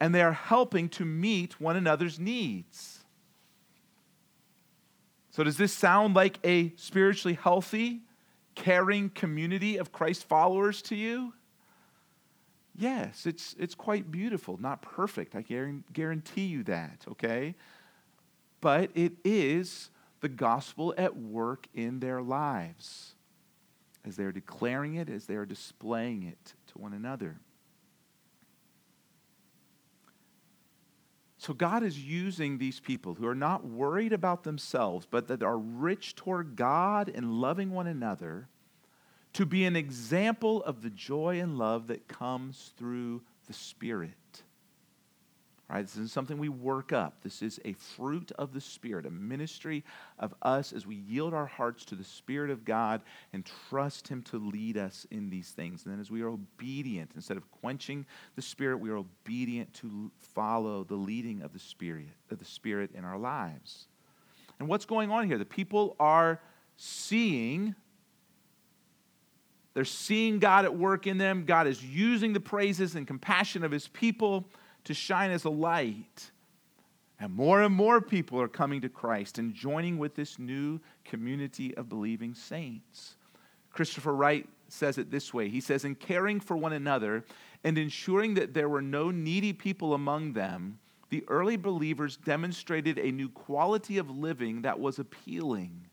And 0.00 0.14
they 0.14 0.22
are 0.22 0.32
helping 0.32 0.88
to 0.90 1.04
meet 1.04 1.60
one 1.60 1.76
another's 1.76 2.18
needs. 2.18 3.04
So, 5.30 5.42
does 5.42 5.56
this 5.56 5.72
sound 5.72 6.14
like 6.14 6.38
a 6.44 6.72
spiritually 6.76 7.34
healthy, 7.34 8.02
caring 8.54 9.10
community 9.10 9.78
of 9.78 9.90
Christ 9.90 10.24
followers 10.24 10.80
to 10.82 10.94
you? 10.94 11.32
Yes, 12.76 13.26
it's, 13.26 13.54
it's 13.58 13.74
quite 13.74 14.10
beautiful. 14.10 14.58
Not 14.60 14.82
perfect, 14.82 15.34
I 15.34 15.42
guarantee 15.92 16.46
you 16.46 16.64
that, 16.64 17.04
okay? 17.08 17.54
But 18.60 18.90
it 18.94 19.12
is 19.24 19.90
the 20.20 20.28
gospel 20.28 20.94
at 20.96 21.16
work 21.16 21.66
in 21.74 22.00
their 22.00 22.22
lives 22.22 23.13
as 24.04 24.16
they're 24.16 24.32
declaring 24.32 24.96
it, 24.96 25.08
as 25.08 25.26
they're 25.26 25.46
displaying 25.46 26.22
it 26.22 26.54
to 26.68 26.78
one 26.78 26.92
another. 26.92 27.40
So 31.38 31.52
God 31.52 31.82
is 31.82 31.98
using 31.98 32.56
these 32.56 32.80
people 32.80 33.14
who 33.14 33.26
are 33.26 33.34
not 33.34 33.66
worried 33.66 34.14
about 34.14 34.44
themselves, 34.44 35.06
but 35.10 35.28
that 35.28 35.42
are 35.42 35.58
rich 35.58 36.14
toward 36.14 36.56
God 36.56 37.10
and 37.14 37.32
loving 37.40 37.70
one 37.70 37.86
another 37.86 38.48
to 39.34 39.44
be 39.44 39.66
an 39.66 39.76
example 39.76 40.62
of 40.64 40.80
the 40.80 40.90
joy 40.90 41.40
and 41.40 41.58
love 41.58 41.88
that 41.88 42.08
comes 42.08 42.72
through 42.78 43.22
the 43.46 43.52
Spirit. 43.52 44.14
Right? 45.68 45.80
This 45.80 45.92
isn't 45.92 46.10
something 46.10 46.36
we 46.36 46.50
work 46.50 46.92
up. 46.92 47.22
This 47.22 47.40
is 47.40 47.58
a 47.64 47.72
fruit 47.72 48.30
of 48.32 48.52
the 48.52 48.60
Spirit, 48.60 49.06
a 49.06 49.10
ministry 49.10 49.82
of 50.18 50.34
us 50.42 50.74
as 50.74 50.86
we 50.86 50.96
yield 50.96 51.32
our 51.32 51.46
hearts 51.46 51.86
to 51.86 51.94
the 51.94 52.04
Spirit 52.04 52.50
of 52.50 52.66
God 52.66 53.00
and 53.32 53.48
trust 53.70 54.08
Him 54.08 54.22
to 54.24 54.38
lead 54.38 54.76
us 54.76 55.06
in 55.10 55.30
these 55.30 55.50
things. 55.52 55.84
And 55.84 55.92
then 55.92 56.00
as 56.00 56.10
we 56.10 56.20
are 56.20 56.28
obedient, 56.28 57.12
instead 57.14 57.38
of 57.38 57.50
quenching 57.50 58.04
the 58.36 58.42
Spirit, 58.42 58.76
we 58.76 58.90
are 58.90 58.98
obedient 58.98 59.72
to 59.74 60.10
follow 60.34 60.84
the 60.84 60.96
leading 60.96 61.40
of 61.40 61.54
the 61.54 61.58
Spirit, 61.58 62.08
of 62.30 62.38
the 62.38 62.44
Spirit 62.44 62.90
in 62.94 63.04
our 63.04 63.18
lives. 63.18 63.86
And 64.58 64.68
what's 64.68 64.84
going 64.84 65.10
on 65.10 65.26
here? 65.26 65.38
The 65.38 65.46
people 65.46 65.96
are 65.98 66.40
seeing 66.76 67.74
they're 69.72 69.84
seeing 69.84 70.38
God 70.38 70.64
at 70.64 70.76
work 70.76 71.08
in 71.08 71.18
them. 71.18 71.44
God 71.44 71.66
is 71.66 71.84
using 71.84 72.32
the 72.32 72.38
praises 72.38 72.94
and 72.94 73.08
compassion 73.08 73.64
of 73.64 73.72
his 73.72 73.88
people 73.88 74.44
to 74.84 74.94
shine 74.94 75.30
as 75.30 75.44
a 75.44 75.50
light. 75.50 76.30
And 77.20 77.32
more 77.32 77.62
and 77.62 77.74
more 77.74 78.00
people 78.00 78.40
are 78.40 78.48
coming 78.48 78.80
to 78.82 78.88
Christ 78.88 79.38
and 79.38 79.54
joining 79.54 79.98
with 79.98 80.14
this 80.14 80.38
new 80.38 80.80
community 81.04 81.74
of 81.76 81.88
believing 81.88 82.34
saints. 82.34 83.16
Christopher 83.72 84.14
Wright 84.14 84.48
says 84.68 84.98
it 84.98 85.10
this 85.10 85.32
way 85.32 85.48
He 85.48 85.60
says, 85.60 85.84
In 85.84 85.94
caring 85.94 86.40
for 86.40 86.56
one 86.56 86.72
another 86.72 87.24
and 87.62 87.78
ensuring 87.78 88.34
that 88.34 88.54
there 88.54 88.68
were 88.68 88.82
no 88.82 89.10
needy 89.10 89.52
people 89.52 89.94
among 89.94 90.32
them, 90.32 90.78
the 91.10 91.24
early 91.28 91.56
believers 91.56 92.16
demonstrated 92.16 92.98
a 92.98 93.12
new 93.12 93.28
quality 93.28 93.98
of 93.98 94.10
living 94.10 94.62
that 94.62 94.80
was 94.80 94.98
appealing. 94.98 95.86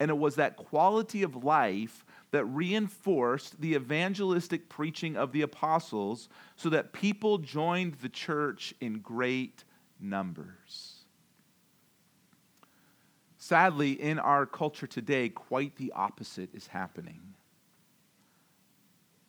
And 0.00 0.10
it 0.10 0.18
was 0.18 0.36
that 0.36 0.56
quality 0.56 1.22
of 1.24 1.44
life 1.44 2.04
that 2.30 2.44
reinforced 2.44 3.60
the 3.60 3.74
evangelistic 3.74 4.68
preaching 4.68 5.16
of 5.16 5.32
the 5.32 5.42
apostles 5.42 6.28
so 6.56 6.68
that 6.68 6.92
people 6.92 7.38
joined 7.38 7.94
the 7.94 8.08
church 8.08 8.74
in 8.80 8.98
great 9.00 9.64
numbers. 10.00 11.04
Sadly, 13.38 13.92
in 13.92 14.18
our 14.18 14.44
culture 14.44 14.86
today, 14.86 15.28
quite 15.28 15.76
the 15.76 15.92
opposite 15.92 16.54
is 16.54 16.66
happening. 16.66 17.20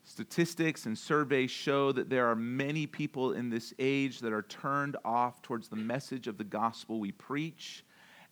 Statistics 0.04 0.88
and 0.88 0.98
surveys 0.98 1.52
show 1.52 1.92
that 1.92 2.10
there 2.10 2.28
are 2.28 2.36
many 2.36 2.88
people 2.88 3.34
in 3.34 3.50
this 3.50 3.74
age 3.78 4.20
that 4.20 4.34
are 4.34 4.42
turned 4.42 4.98
off 5.06 5.42
towards 5.42 5.70
the 5.70 5.76
message 5.76 6.28
of 6.28 6.38
the 6.38 6.44
gospel 6.44 7.00
we 7.00 7.12
preach 7.12 7.86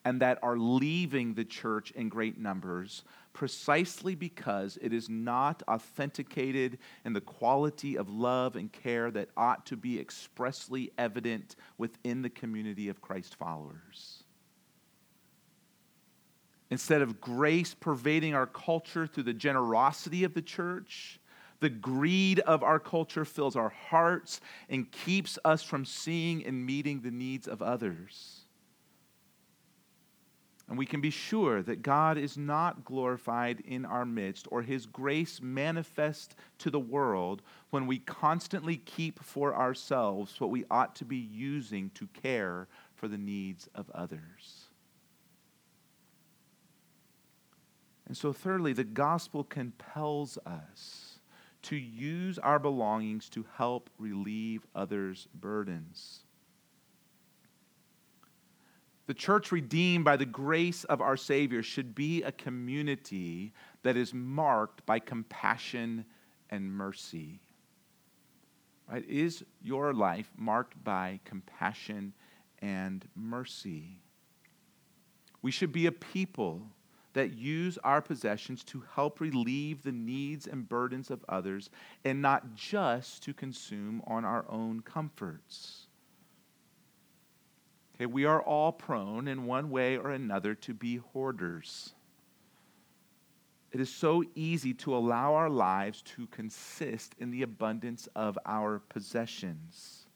and 0.04 0.20
that 0.20 0.38
are 0.42 0.58
leaving 0.58 1.34
the 1.34 1.44
church 1.44 1.90
in 1.92 2.08
great 2.08 2.38
numbers 2.38 3.04
precisely 3.38 4.16
because 4.16 4.76
it 4.82 4.92
is 4.92 5.08
not 5.08 5.62
authenticated 5.68 6.76
in 7.04 7.12
the 7.12 7.20
quality 7.20 7.96
of 7.96 8.08
love 8.08 8.56
and 8.56 8.72
care 8.72 9.12
that 9.12 9.28
ought 9.36 9.64
to 9.64 9.76
be 9.76 10.00
expressly 10.00 10.90
evident 10.98 11.54
within 11.76 12.20
the 12.20 12.28
community 12.28 12.88
of 12.88 13.00
Christ 13.00 13.36
followers. 13.36 14.24
Instead 16.72 17.00
of 17.00 17.20
grace 17.20 17.74
pervading 17.74 18.34
our 18.34 18.48
culture 18.48 19.06
through 19.06 19.22
the 19.22 19.32
generosity 19.32 20.24
of 20.24 20.34
the 20.34 20.42
church, 20.42 21.20
the 21.60 21.70
greed 21.70 22.40
of 22.40 22.64
our 22.64 22.80
culture 22.80 23.24
fills 23.24 23.54
our 23.54 23.68
hearts 23.68 24.40
and 24.68 24.90
keeps 24.90 25.38
us 25.44 25.62
from 25.62 25.84
seeing 25.84 26.44
and 26.44 26.66
meeting 26.66 27.02
the 27.02 27.12
needs 27.12 27.46
of 27.46 27.62
others. 27.62 28.37
And 30.68 30.76
we 30.76 30.84
can 30.84 31.00
be 31.00 31.10
sure 31.10 31.62
that 31.62 31.82
God 31.82 32.18
is 32.18 32.36
not 32.36 32.84
glorified 32.84 33.60
in 33.60 33.86
our 33.86 34.04
midst 34.04 34.46
or 34.50 34.60
his 34.60 34.84
grace 34.84 35.40
manifest 35.40 36.34
to 36.58 36.70
the 36.70 36.78
world 36.78 37.40
when 37.70 37.86
we 37.86 38.00
constantly 38.00 38.76
keep 38.76 39.22
for 39.22 39.56
ourselves 39.56 40.38
what 40.38 40.50
we 40.50 40.66
ought 40.70 40.94
to 40.96 41.06
be 41.06 41.16
using 41.16 41.90
to 41.94 42.06
care 42.08 42.68
for 42.94 43.08
the 43.08 43.16
needs 43.16 43.68
of 43.74 43.88
others. 43.94 44.68
And 48.06 48.16
so, 48.16 48.32
thirdly, 48.32 48.72
the 48.72 48.84
gospel 48.84 49.44
compels 49.44 50.38
us 50.44 51.18
to 51.62 51.76
use 51.76 52.38
our 52.38 52.58
belongings 52.58 53.28
to 53.30 53.44
help 53.56 53.90
relieve 53.98 54.66
others' 54.74 55.28
burdens. 55.34 56.24
The 59.08 59.14
church 59.14 59.52
redeemed 59.52 60.04
by 60.04 60.18
the 60.18 60.26
grace 60.26 60.84
of 60.84 61.00
our 61.00 61.16
Savior 61.16 61.62
should 61.62 61.94
be 61.94 62.22
a 62.22 62.30
community 62.30 63.54
that 63.82 63.96
is 63.96 64.12
marked 64.12 64.84
by 64.84 64.98
compassion 64.98 66.04
and 66.50 66.70
mercy. 66.70 67.40
Right? 68.86 69.08
Is 69.08 69.42
your 69.62 69.94
life 69.94 70.30
marked 70.36 70.84
by 70.84 71.20
compassion 71.24 72.12
and 72.60 73.08
mercy? 73.16 74.02
We 75.40 75.52
should 75.52 75.72
be 75.72 75.86
a 75.86 75.92
people 75.92 76.66
that 77.14 77.32
use 77.32 77.78
our 77.84 78.02
possessions 78.02 78.62
to 78.64 78.84
help 78.94 79.20
relieve 79.20 79.82
the 79.82 79.92
needs 79.92 80.46
and 80.46 80.68
burdens 80.68 81.10
of 81.10 81.24
others 81.30 81.70
and 82.04 82.20
not 82.20 82.54
just 82.54 83.22
to 83.22 83.32
consume 83.32 84.02
on 84.06 84.26
our 84.26 84.44
own 84.50 84.80
comforts. 84.80 85.87
Okay, 87.98 88.06
we 88.06 88.26
are 88.26 88.40
all 88.40 88.70
prone 88.70 89.26
in 89.26 89.44
one 89.44 89.70
way 89.70 89.96
or 89.96 90.10
another 90.12 90.54
to 90.54 90.72
be 90.72 90.96
hoarders. 90.96 91.94
It 93.72 93.80
is 93.80 93.92
so 93.92 94.22
easy 94.36 94.72
to 94.74 94.96
allow 94.96 95.34
our 95.34 95.50
lives 95.50 96.02
to 96.02 96.28
consist 96.28 97.16
in 97.18 97.32
the 97.32 97.42
abundance 97.42 98.08
of 98.14 98.38
our 98.46 98.78
possessions. 98.78 100.06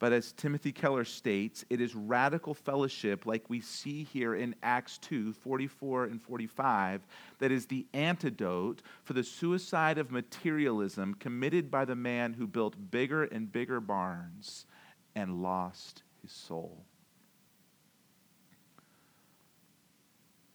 But 0.00 0.12
as 0.12 0.32
Timothy 0.32 0.72
Keller 0.72 1.04
states, 1.04 1.64
it 1.70 1.80
is 1.80 1.94
radical 1.94 2.54
fellowship, 2.54 3.24
like 3.24 3.48
we 3.48 3.60
see 3.60 4.02
here 4.02 4.34
in 4.34 4.56
Acts 4.64 4.98
2 4.98 5.32
44 5.32 6.06
and 6.06 6.20
45, 6.20 7.06
that 7.38 7.52
is 7.52 7.66
the 7.66 7.86
antidote 7.94 8.82
for 9.04 9.12
the 9.12 9.22
suicide 9.22 9.96
of 9.96 10.10
materialism 10.10 11.14
committed 11.14 11.70
by 11.70 11.84
the 11.84 11.96
man 11.96 12.34
who 12.34 12.48
built 12.48 12.90
bigger 12.90 13.22
and 13.22 13.52
bigger 13.52 13.80
barns 13.80 14.66
and 15.14 15.40
lost 15.40 16.02
his 16.26 16.32
soul. 16.34 16.84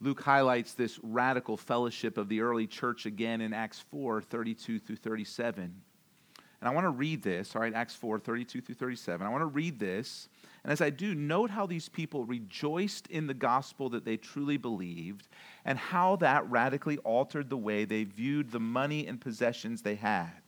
Luke 0.01 0.21
highlights 0.21 0.73
this 0.73 0.99
radical 1.01 1.55
fellowship 1.55 2.17
of 2.17 2.27
the 2.27 2.41
early 2.41 2.67
church 2.67 3.05
again 3.05 3.39
in 3.39 3.53
Acts 3.53 3.79
4 3.91 4.21
32 4.21 4.79
through 4.79 4.95
37. 4.97 5.63
And 5.63 6.69
I 6.69 6.73
want 6.73 6.85
to 6.85 6.89
read 6.89 7.23
this, 7.23 7.55
all 7.55 7.61
right, 7.61 7.73
Acts 7.73 7.95
4 7.95 8.19
32 8.19 8.61
through 8.61 8.75
37. 8.75 9.25
I 9.25 9.29
want 9.29 9.43
to 9.43 9.45
read 9.45 9.79
this. 9.79 10.27
And 10.63 10.73
as 10.73 10.81
I 10.81 10.89
do, 10.89 11.15
note 11.15 11.51
how 11.51 11.65
these 11.65 11.87
people 11.87 12.25
rejoiced 12.25 13.07
in 13.07 13.27
the 13.27 13.33
gospel 13.33 13.89
that 13.89 14.03
they 14.03 14.17
truly 14.17 14.57
believed 14.57 15.29
and 15.63 15.77
how 15.77 16.17
that 16.17 16.49
radically 16.49 16.97
altered 16.99 17.49
the 17.49 17.57
way 17.57 17.85
they 17.85 18.03
viewed 18.03 18.51
the 18.51 18.59
money 18.59 19.07
and 19.07 19.21
possessions 19.21 19.81
they 19.81 19.95
had. 19.95 20.40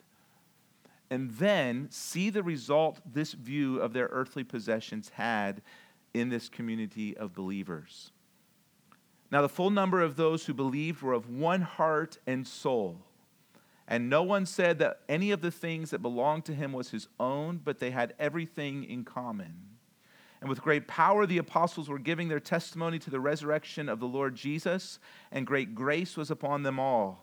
And 1.14 1.30
then 1.30 1.90
see 1.92 2.32
the 2.32 2.42
result 2.42 3.00
this 3.06 3.34
view 3.34 3.80
of 3.80 3.94
their 3.94 4.08
earthly 4.08 4.44
possessions 4.44 5.10
had 5.10 5.62
in 6.16 6.30
this 6.30 6.50
community 6.50 7.16
of 7.16 7.36
believers. 7.36 8.12
Now, 9.30 9.44
the 9.44 9.48
full 9.48 9.70
number 9.70 10.02
of 10.02 10.16
those 10.16 10.48
who 10.48 10.56
believed 10.56 11.04
were 11.04 11.14
of 11.14 11.30
one 11.30 11.62
heart 11.62 12.18
and 12.26 12.48
soul. 12.48 12.98
And 13.88 14.10
no 14.10 14.24
one 14.24 14.48
said 14.48 14.80
that 14.80 15.02
any 15.08 15.30
of 15.30 15.42
the 15.42 15.52
things 15.52 15.92
that 15.92 16.02
belonged 16.02 16.46
to 16.46 16.56
him 16.56 16.74
was 16.74 16.90
his 16.90 17.08
own, 17.20 17.62
but 17.64 17.78
they 17.78 17.92
had 17.92 18.16
everything 18.18 18.84
in 18.84 19.04
common. 19.06 19.54
And 20.42 20.50
with 20.50 20.64
great 20.64 20.88
power, 20.88 21.28
the 21.28 21.38
apostles 21.38 21.90
were 21.90 22.00
giving 22.00 22.28
their 22.28 22.40
testimony 22.40 22.98
to 22.98 23.12
the 23.12 23.20
resurrection 23.20 23.88
of 23.88 24.00
the 24.00 24.08
Lord 24.08 24.34
Jesus, 24.34 24.98
and 25.32 25.46
great 25.46 25.76
grace 25.76 26.18
was 26.18 26.32
upon 26.32 26.64
them 26.64 26.80
all. 26.80 27.23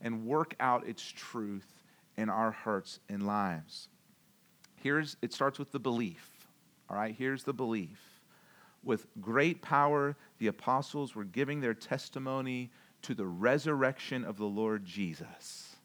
And 0.00 0.26
work 0.26 0.54
out 0.60 0.86
its 0.86 1.02
truth 1.02 1.82
in 2.16 2.28
our 2.28 2.50
hearts 2.50 3.00
and 3.08 3.26
lives. 3.26 3.88
Here's 4.76 5.16
it 5.22 5.32
starts 5.32 5.58
with 5.58 5.72
the 5.72 5.78
belief. 5.78 6.28
All 6.88 6.96
right, 6.96 7.14
here's 7.16 7.44
the 7.44 7.52
belief. 7.52 8.00
With 8.82 9.06
great 9.20 9.62
power, 9.62 10.16
the 10.38 10.46
apostles 10.46 11.14
were 11.14 11.24
giving 11.24 11.60
their 11.60 11.74
testimony 11.74 12.70
to 13.02 13.14
the 13.14 13.26
resurrection 13.26 14.24
of 14.24 14.36
the 14.36 14.46
Lord 14.46 14.84
Jesus, 14.84 15.76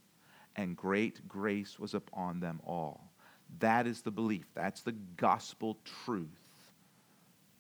and 0.55 0.75
great 0.75 1.27
grace 1.27 1.77
was 1.77 1.93
upon 1.93 2.39
them 2.39 2.61
all. 2.65 3.11
That 3.59 3.85
is 3.85 4.01
the 4.01 4.11
belief. 4.11 4.47
That's 4.53 4.81
the 4.81 4.95
gospel 5.17 5.77
truth 6.05 6.29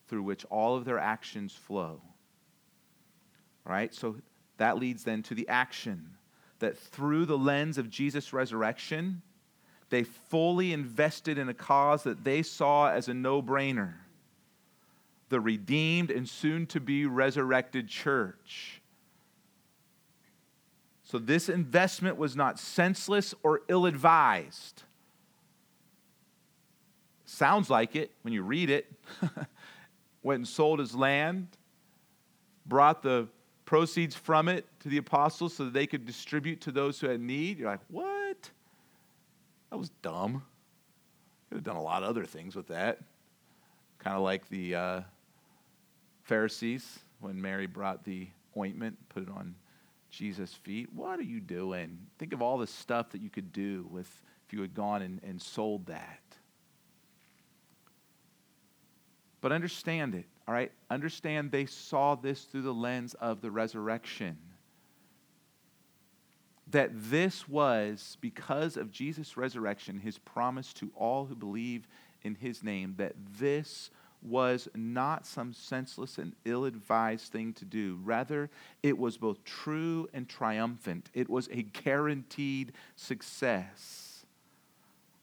through 0.07 0.23
which 0.23 0.45
all 0.45 0.75
of 0.75 0.85
their 0.85 0.99
actions 0.99 1.53
flow. 1.53 2.01
All 3.65 3.73
right, 3.73 3.93
so 3.93 4.17
that 4.57 4.77
leads 4.77 5.03
then 5.03 5.23
to 5.23 5.35
the 5.35 5.47
action 5.47 6.15
that 6.59 6.77
through 6.77 7.25
the 7.25 7.37
lens 7.37 7.77
of 7.77 7.89
Jesus' 7.89 8.33
resurrection, 8.33 9.21
they 9.89 10.03
fully 10.03 10.73
invested 10.73 11.37
in 11.37 11.49
a 11.49 11.53
cause 11.53 12.03
that 12.03 12.23
they 12.23 12.41
saw 12.41 12.89
as 12.89 13.07
a 13.07 13.13
no 13.13 13.41
brainer 13.41 13.95
the 15.29 15.39
redeemed 15.39 16.11
and 16.11 16.29
soon 16.29 16.67
to 16.67 16.79
be 16.79 17.05
resurrected 17.05 17.87
church. 17.87 18.81
So, 21.03 21.19
this 21.19 21.49
investment 21.49 22.17
was 22.17 22.35
not 22.35 22.59
senseless 22.59 23.33
or 23.43 23.61
ill 23.67 23.85
advised. 23.85 24.83
Sounds 27.25 27.69
like 27.69 27.95
it 27.95 28.11
when 28.21 28.33
you 28.33 28.43
read 28.43 28.69
it. 28.69 28.91
Went 30.23 30.39
and 30.39 30.47
sold 30.47 30.79
his 30.79 30.95
land, 30.95 31.47
brought 32.65 33.03
the 33.03 33.27
proceeds 33.65 34.15
from 34.15 34.47
it 34.47 34.65
to 34.79 34.89
the 34.89 34.97
apostles 34.97 35.55
so 35.55 35.65
that 35.65 35.73
they 35.73 35.87
could 35.87 36.05
distribute 36.05 36.61
to 36.61 36.71
those 36.71 36.99
who 36.99 37.07
had 37.07 37.19
need. 37.19 37.59
You're 37.59 37.69
like, 37.69 37.81
what? 37.89 38.49
That 39.71 39.77
was 39.77 39.89
dumb. 40.01 40.43
Could 41.49 41.55
have 41.55 41.63
done 41.63 41.75
a 41.75 41.81
lot 41.81 42.03
of 42.03 42.09
other 42.09 42.25
things 42.25 42.55
with 42.55 42.67
that. 42.67 42.99
Kind 43.99 44.15
of 44.15 44.21
like 44.21 44.47
the 44.49 44.75
uh, 44.75 45.01
Pharisees 46.23 46.99
when 47.19 47.41
Mary 47.41 47.65
brought 47.65 48.03
the 48.03 48.27
ointment, 48.55 48.97
put 49.09 49.23
it 49.23 49.29
on 49.29 49.55
Jesus' 50.09 50.53
feet. 50.53 50.87
What 50.93 51.19
are 51.19 51.23
you 51.23 51.39
doing? 51.39 51.97
Think 52.19 52.33
of 52.33 52.41
all 52.41 52.57
the 52.57 52.67
stuff 52.67 53.09
that 53.11 53.21
you 53.21 53.29
could 53.29 53.51
do 53.51 53.87
with 53.89 54.21
if 54.45 54.53
you 54.53 54.61
had 54.61 54.73
gone 54.73 55.01
and, 55.01 55.19
and 55.23 55.41
sold 55.41 55.87
that. 55.87 56.21
But 59.41 59.51
understand 59.51 60.15
it. 60.15 60.25
All 60.47 60.53
right? 60.53 60.71
Understand 60.89 61.51
they 61.51 61.65
saw 61.65 62.15
this 62.15 62.43
through 62.43 62.61
the 62.61 62.73
lens 62.73 63.13
of 63.15 63.41
the 63.41 63.51
resurrection. 63.51 64.37
That 66.71 66.91
this 66.93 67.47
was, 67.47 68.17
because 68.21 68.77
of 68.77 68.91
Jesus' 68.91 69.37
resurrection, 69.37 69.99
his 69.99 70.17
promise 70.17 70.73
to 70.73 70.91
all 70.95 71.25
who 71.25 71.35
believe 71.35 71.87
in 72.23 72.35
his 72.35 72.63
name, 72.63 72.95
that 72.97 73.13
this 73.39 73.89
was 74.21 74.67
not 74.73 75.25
some 75.25 75.53
senseless 75.53 76.17
and 76.17 76.33
ill 76.45 76.65
advised 76.65 77.31
thing 77.31 77.53
to 77.53 77.65
do. 77.65 77.99
Rather, 78.03 78.49
it 78.81 78.97
was 78.97 79.17
both 79.17 79.43
true 79.43 80.07
and 80.13 80.27
triumphant. 80.27 81.09
It 81.13 81.29
was 81.29 81.47
a 81.51 81.61
guaranteed 81.61 82.73
success. 82.95 84.25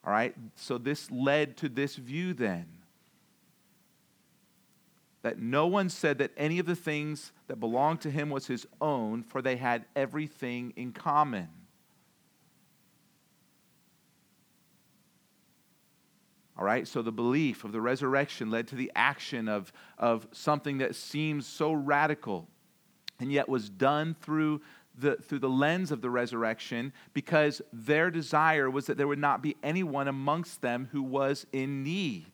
All 0.05 0.13
right? 0.13 0.35
So, 0.55 0.79
this 0.79 1.11
led 1.11 1.57
to 1.59 1.69
this 1.69 1.97
view 1.97 2.33
then 2.35 2.67
that 5.23 5.39
no 5.39 5.67
one 5.67 5.89
said 5.89 6.19
that 6.19 6.33
any 6.37 6.59
of 6.59 6.67
the 6.67 6.77
things 6.77 7.33
that 7.47 7.61
belonged 7.61 8.01
to 8.03 8.11
him 8.11 8.29
was 8.29 8.47
his 8.47 8.67
own, 8.81 9.23
for 9.23 9.41
they 9.41 9.57
had 9.57 9.85
everything 9.95 10.73
in 10.77 10.93
common. 10.93 11.49
All 16.59 16.65
right, 16.65 16.87
so 16.87 17.03
the 17.03 17.13
belief 17.13 17.65
of 17.65 17.73
the 17.73 17.81
resurrection 17.81 18.51
led 18.51 18.69
to 18.69 18.77
the 18.77 18.93
action 18.95 19.49
of, 19.49 19.73
of 19.99 20.29
something 20.33 20.79
that 20.79 20.95
seems 20.95 21.47
so 21.47 21.73
radical 21.73 22.49
and 23.19 23.33
yet 23.33 23.49
was 23.49 23.71
done 23.71 24.15
through 24.21 24.61
the, 24.99 25.17
through 25.17 25.39
the 25.39 25.49
lens 25.49 25.91
of 25.91 26.03
the 26.03 26.11
resurrection 26.11 26.93
because 27.15 27.63
their 27.73 28.11
desire 28.11 28.71
was 28.71 28.87
that 28.87 28.99
there 28.99 29.09
would 29.09 29.19
not 29.19 29.43
be 29.43 29.57
anyone 29.63 30.09
amongst 30.09 30.61
them 30.61 30.89
who 30.93 31.03
was 31.03 31.47
in 31.53 31.83
need. 31.83 32.31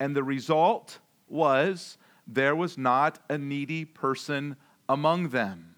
And 0.00 0.16
the 0.16 0.24
result? 0.24 0.98
Was 1.34 1.98
there 2.26 2.56
was 2.56 2.78
not 2.78 3.18
a 3.28 3.36
needy 3.36 3.84
person 3.84 4.56
among 4.88 5.28
them. 5.28 5.74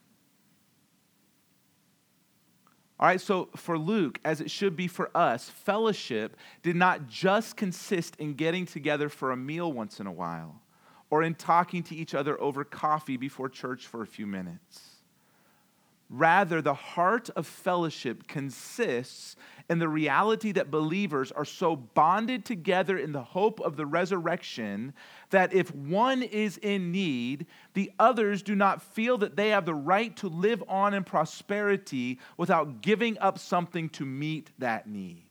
All 2.98 3.08
right, 3.08 3.20
so 3.20 3.50
for 3.56 3.76
Luke, 3.76 4.18
as 4.24 4.40
it 4.40 4.50
should 4.50 4.74
be 4.74 4.88
for 4.88 5.10
us, 5.14 5.50
fellowship 5.50 6.36
did 6.62 6.76
not 6.76 7.08
just 7.08 7.56
consist 7.56 8.16
in 8.16 8.34
getting 8.34 8.64
together 8.64 9.08
for 9.08 9.32
a 9.32 9.36
meal 9.36 9.70
once 9.70 10.00
in 10.00 10.06
a 10.06 10.12
while 10.12 10.62
or 11.10 11.22
in 11.22 11.34
talking 11.34 11.82
to 11.84 11.94
each 11.94 12.14
other 12.14 12.40
over 12.40 12.64
coffee 12.64 13.16
before 13.16 13.48
church 13.48 13.86
for 13.86 14.02
a 14.02 14.06
few 14.06 14.26
minutes. 14.26 14.95
Rather, 16.08 16.62
the 16.62 16.74
heart 16.74 17.30
of 17.30 17.46
fellowship 17.46 18.28
consists 18.28 19.34
in 19.68 19.80
the 19.80 19.88
reality 19.88 20.52
that 20.52 20.70
believers 20.70 21.32
are 21.32 21.44
so 21.44 21.74
bonded 21.74 22.44
together 22.44 22.96
in 22.96 23.10
the 23.10 23.22
hope 23.22 23.58
of 23.60 23.76
the 23.76 23.86
resurrection 23.86 24.94
that 25.30 25.52
if 25.52 25.74
one 25.74 26.22
is 26.22 26.58
in 26.58 26.92
need, 26.92 27.46
the 27.74 27.90
others 27.98 28.42
do 28.42 28.54
not 28.54 28.80
feel 28.80 29.18
that 29.18 29.34
they 29.34 29.48
have 29.48 29.64
the 29.64 29.74
right 29.74 30.16
to 30.16 30.28
live 30.28 30.62
on 30.68 30.94
in 30.94 31.02
prosperity 31.02 32.20
without 32.36 32.82
giving 32.82 33.18
up 33.18 33.36
something 33.36 33.88
to 33.88 34.06
meet 34.06 34.50
that 34.58 34.86
need. 34.86 35.22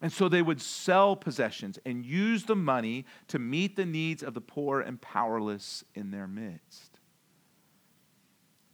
And 0.00 0.12
so 0.12 0.28
they 0.28 0.42
would 0.42 0.60
sell 0.60 1.16
possessions 1.16 1.80
and 1.84 2.06
use 2.06 2.44
the 2.44 2.54
money 2.54 3.06
to 3.26 3.40
meet 3.40 3.74
the 3.74 3.86
needs 3.86 4.22
of 4.22 4.34
the 4.34 4.40
poor 4.40 4.80
and 4.80 5.00
powerless 5.00 5.82
in 5.96 6.12
their 6.12 6.28
midst. 6.28 6.95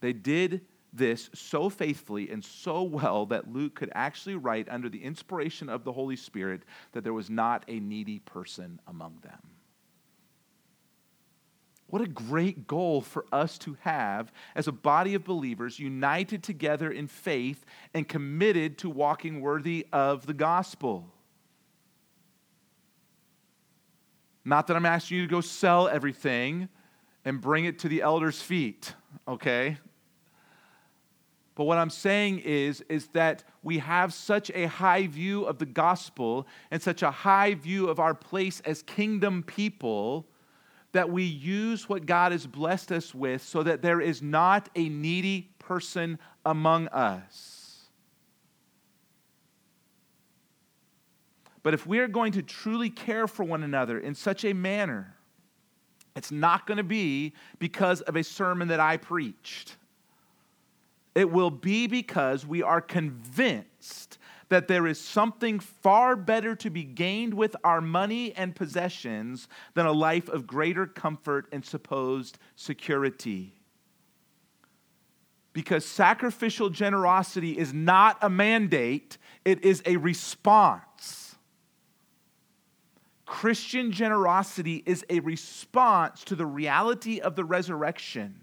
They 0.03 0.13
did 0.13 0.63
this 0.93 1.31
so 1.33 1.71
faithfully 1.71 2.29
and 2.29 2.45
so 2.45 2.83
well 2.83 3.25
that 3.27 3.51
Luke 3.51 3.77
could 3.77 3.91
actually 3.95 4.35
write 4.35 4.69
under 4.69 4.89
the 4.89 5.03
inspiration 5.03 5.69
of 5.69 5.85
the 5.85 5.93
Holy 5.93 6.17
Spirit 6.17 6.65
that 6.91 7.05
there 7.05 7.15
was 7.15 7.31
not 7.31 7.65
a 7.69 7.81
needy 7.81 8.19
person 8.19 8.81
among 8.87 9.19
them. 9.23 9.39
What 11.87 12.03
a 12.03 12.09
great 12.09 12.67
goal 12.67 13.01
for 13.01 13.27
us 13.33 13.59
to 13.59 13.77
have 13.83 14.33
as 14.55 14.67
a 14.67 14.73
body 14.73 15.15
of 15.15 15.25
believers 15.25 15.79
united 15.79 16.43
together 16.43 16.91
in 16.91 17.07
faith 17.07 17.65
and 17.95 18.09
committed 18.09 18.79
to 18.79 18.91
walking 18.91 19.41
worthy 19.41 19.87
of 19.93 20.27
the 20.27 20.35
gospel. 20.35 21.07
Not 24.45 24.67
that 24.67 24.77
I'm 24.77 24.87
asking 24.87 25.19
you 25.19 25.27
to 25.27 25.31
go 25.31 25.41
sell 25.41 25.87
everything 25.87 26.69
and 27.25 27.41
bring 27.41 27.67
it 27.67 27.79
to 27.81 27.89
the 27.89 28.03
elders' 28.03 28.43
feet, 28.43 28.95
okay? 29.29 29.79
But 31.63 31.67
what 31.67 31.79
I'm 31.79 31.91
saying 31.91 32.41
is, 32.41 32.81
is 32.89 33.07
that 33.13 33.45
we 33.63 33.79
have 33.79 34.13
such 34.13 34.51
a 34.53 34.67
high 34.67 35.07
view 35.07 35.45
of 35.45 35.59
the 35.59 35.65
gospel 35.65 36.49
and 36.73 36.83
such 36.83 37.05
a 37.05 37.11
high 37.13 37.55
view 37.55 37.89
of 37.89 38.01
our 38.01 38.15
place 38.15 38.59
as 38.65 38.83
kingdom 38.83 39.45
people 39.45 40.27
that 40.91 41.09
we 41.09 41.23
use 41.23 41.89
what 41.89 42.05
God 42.05 42.33
has 42.33 42.49
blessed 42.49 42.91
us 42.91 43.15
with 43.15 43.45
so 43.45 43.63
that 43.63 43.81
there 43.81 44.01
is 44.01 44.21
not 44.21 44.71
a 44.75 44.89
needy 44.89 45.53
person 45.61 46.19
among 46.45 46.89
us. 46.89 47.85
But 51.63 51.75
if 51.75 51.87
we 51.87 52.01
are 52.01 52.09
going 52.09 52.33
to 52.33 52.43
truly 52.43 52.91
care 52.91 53.29
for 53.29 53.45
one 53.45 53.63
another 53.63 54.01
in 54.01 54.17
such 54.17 54.45
a 54.45 54.53
manner, 54.53 55.15
it's 56.17 56.33
not 56.33 56.67
going 56.67 56.79
to 56.79 56.83
be 56.83 57.35
because 57.61 58.01
of 58.01 58.17
a 58.17 58.25
sermon 58.25 58.67
that 58.67 58.81
I 58.81 58.97
preached. 58.97 59.77
It 61.15 61.31
will 61.31 61.51
be 61.51 61.87
because 61.87 62.47
we 62.47 62.63
are 62.63 62.81
convinced 62.81 64.19
that 64.49 64.69
there 64.69 64.87
is 64.87 65.01
something 65.01 65.59
far 65.59 66.15
better 66.15 66.55
to 66.57 66.69
be 66.69 66.85
gained 66.85 67.33
with 67.33 67.57
our 67.65 67.81
money 67.81 68.35
and 68.35 68.55
possessions 68.55 69.49
than 69.75 69.87
a 69.87 69.93
life 69.93 70.29
of 70.29 70.47
greater 70.47 70.87
comfort 70.87 71.49
and 71.53 71.65
supposed 71.65 72.39
security. 72.55 73.55
Because 75.55 75.87
sacrificial 75.87 76.69
generosity 76.69 77.59
is 77.59 77.73
not 77.73 78.19
a 78.21 78.29
mandate, 78.29 79.17
it 79.45 79.65
is 79.65 79.83
a 79.87 79.97
response. 79.97 81.37
Christian 83.25 83.91
generosity 83.91 84.83
is 84.85 85.03
a 85.09 85.21
response 85.21 86.25
to 86.25 86.35
the 86.35 86.45
reality 86.45 87.21
of 87.21 87.37
the 87.37 87.45
resurrection 87.45 88.42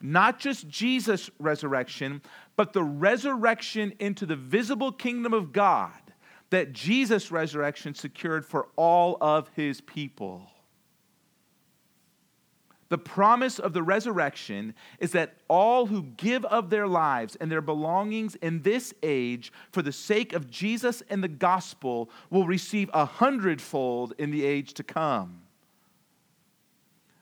not 0.00 0.38
just 0.38 0.68
Jesus' 0.68 1.30
resurrection, 1.38 2.22
but 2.56 2.72
the 2.72 2.82
resurrection 2.82 3.92
into 3.98 4.26
the 4.26 4.36
visible 4.36 4.92
kingdom 4.92 5.32
of 5.32 5.52
God 5.52 5.92
that 6.50 6.72
Jesus' 6.72 7.30
resurrection 7.30 7.94
secured 7.94 8.44
for 8.44 8.68
all 8.76 9.16
of 9.20 9.48
his 9.54 9.80
people. 9.80 10.50
The 12.88 12.98
promise 12.98 13.60
of 13.60 13.72
the 13.72 13.84
resurrection 13.84 14.74
is 14.98 15.12
that 15.12 15.36
all 15.46 15.86
who 15.86 16.02
give 16.02 16.44
of 16.46 16.70
their 16.70 16.88
lives 16.88 17.36
and 17.36 17.50
their 17.50 17.60
belongings 17.60 18.34
in 18.36 18.62
this 18.62 18.92
age 19.04 19.52
for 19.70 19.80
the 19.80 19.92
sake 19.92 20.32
of 20.32 20.50
Jesus 20.50 21.00
and 21.08 21.22
the 21.22 21.28
gospel 21.28 22.10
will 22.30 22.48
receive 22.48 22.90
a 22.92 23.04
hundredfold 23.04 24.12
in 24.18 24.32
the 24.32 24.44
age 24.44 24.74
to 24.74 24.82
come 24.82 25.42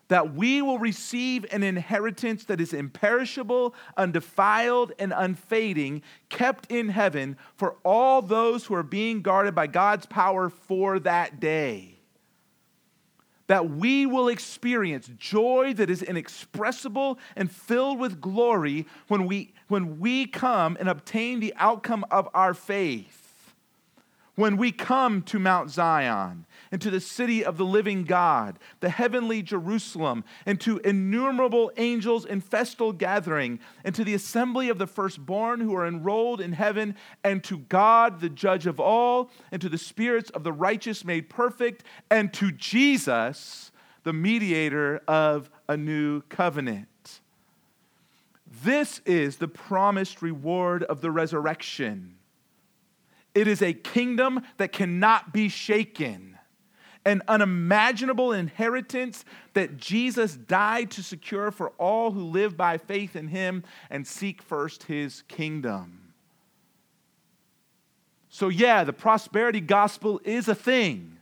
that 0.09 0.35
we 0.35 0.63
will 0.63 0.79
receive 0.79 1.47
an 1.53 1.63
inheritance 1.63 2.45
that 2.45 2.61
is 2.61 2.73
imperishable, 2.73 3.75
undefiled, 3.97 4.93
and 4.99 5.13
unfading, 5.15 6.03
kept 6.31 6.71
in 6.73 6.89
heaven 6.89 7.37
for 7.57 7.77
all 7.85 8.23
those 8.23 8.65
who 8.65 8.75
are 8.75 8.83
being 8.83 9.23
guarded 9.23 9.55
by 9.55 9.67
God's 9.67 10.07
power 10.07 10.49
for 10.49 10.99
that 11.01 11.39
day. 11.41 11.95
That 13.47 13.71
we 13.71 14.05
will 14.05 14.29
experience 14.29 15.11
joy 15.19 15.73
that 15.75 15.89
is 15.89 16.03
inexpressible 16.03 17.19
and 17.37 17.51
filled 17.51 17.99
with 17.99 18.21
glory 18.21 18.87
when 19.09 19.27
we, 19.27 19.55
when 19.69 20.01
we 20.01 20.27
come 20.27 20.77
and 20.81 20.89
obtain 20.89 21.41
the 21.41 21.55
outcome 21.57 22.05
of 22.11 22.29
our 22.35 22.53
faith 22.53 23.18
when 24.39 24.57
we 24.57 24.71
come 24.71 25.21
to 25.21 25.37
Mount 25.37 25.69
Zion 25.69 26.47
and 26.71 26.81
to 26.81 26.93
the 26.93 27.01
city 27.01 27.45
of 27.45 27.57
the 27.57 27.65
living 27.65 28.05
God, 28.05 28.57
the 28.79 28.89
heavenly 28.89 29.43
Jerusalem, 29.43 30.23
and 30.47 30.61
to 30.61 30.79
innumerable 30.79 31.73
angels 31.77 32.25
in 32.25 32.41
festal 32.41 32.93
gathering, 32.93 33.59
and 33.85 33.97
to 33.97 34.05
the 34.05 34.15
assembly 34.15 34.69
of 34.69 34.79
the 34.79 34.87
firstborn 34.87 35.59
who 35.59 35.75
are 35.75 35.85
enrolled 35.85 36.41
in 36.41 36.53
heaven, 36.53 36.95
and 37.25 37.43
to 37.43 37.59
God, 37.59 38.21
the 38.21 38.29
judge 38.29 38.69
of 38.69 38.79
all, 38.79 39.33
and 39.51 39.61
to 39.61 39.69
the 39.69 39.77
spirits 39.77 40.31
of 40.31 40.45
the 40.45 40.53
righteous 40.53 41.05
made 41.05 41.29
perfect, 41.29 41.83
and 42.09 42.33
to 42.35 42.53
Jesus, 42.53 43.73
the 44.05 44.13
mediator 44.13 45.03
of 45.09 45.51
a 45.69 45.77
new 45.77 46.21
covenant. 46.29 47.23
This 48.63 49.01
is 49.05 49.39
the 49.39 49.49
promised 49.49 50.23
reward 50.23 50.85
of 50.85 51.01
the 51.01 51.11
resurrection 51.11 52.18
it 53.39 53.47
is 53.47 53.63
a 53.63 53.73
kingdom 53.73 54.43
that 54.57 54.73
cannot 54.73 55.33
be 55.33 55.49
shaken, 55.49 56.37
an 57.05 57.23
unimaginable 57.29 58.33
inheritance 58.33 59.25
that 59.55 59.77
Jesus 59.77 60.35
died 60.35 60.91
to 60.91 61.05
secure 61.05 61.53
for 61.53 61.69
all 61.79 62.11
who 62.11 62.25
live 62.25 62.57
by 62.57 62.79
faith 62.79 63.15
in 63.15 63.29
him 63.29 63.63
and 63.91 64.05
seek 64.05 64.43
first 64.43 64.83
his 64.83 65.23
kingdom. 65.29 66.15
So, 68.29 68.49
yeah, 68.49 68.83
the 68.83 68.93
prosperity 68.93 69.61
gospel 69.61 70.21
is 70.25 70.49
a 70.49 70.55
thing, 70.55 71.19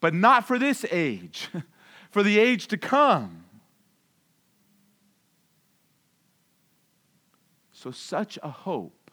but 0.00 0.14
not 0.14 0.48
for 0.48 0.58
this 0.58 0.84
age, 0.90 1.48
for 2.10 2.24
the 2.24 2.40
age 2.40 2.66
to 2.68 2.76
come. 2.76 3.44
So, 7.70 7.92
such 7.92 8.36
a 8.42 8.50
hope 8.50 9.12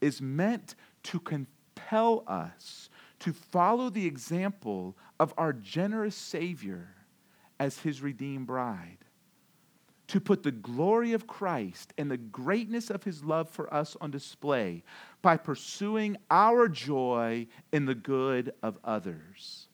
is 0.00 0.20
meant 0.20 0.74
to 1.04 1.20
compel 1.20 2.24
us 2.26 2.90
to 3.20 3.32
follow 3.32 3.90
the 3.90 4.06
example 4.06 4.96
of 5.20 5.32
our 5.36 5.52
generous 5.52 6.16
Savior 6.16 6.94
as 7.58 7.78
his 7.78 8.00
redeemed 8.00 8.46
bride, 8.46 8.98
to 10.08 10.20
put 10.20 10.42
the 10.42 10.50
glory 10.50 11.12
of 11.12 11.26
Christ 11.26 11.92
and 11.98 12.10
the 12.10 12.16
greatness 12.16 12.90
of 12.90 13.04
his 13.04 13.22
love 13.22 13.48
for 13.48 13.72
us 13.72 13.96
on 14.00 14.10
display 14.10 14.82
by 15.22 15.36
pursuing 15.36 16.16
our 16.30 16.66
joy 16.66 17.46
in 17.72 17.84
the 17.84 17.94
good 17.94 18.52
of 18.62 18.78
others, 18.82 19.68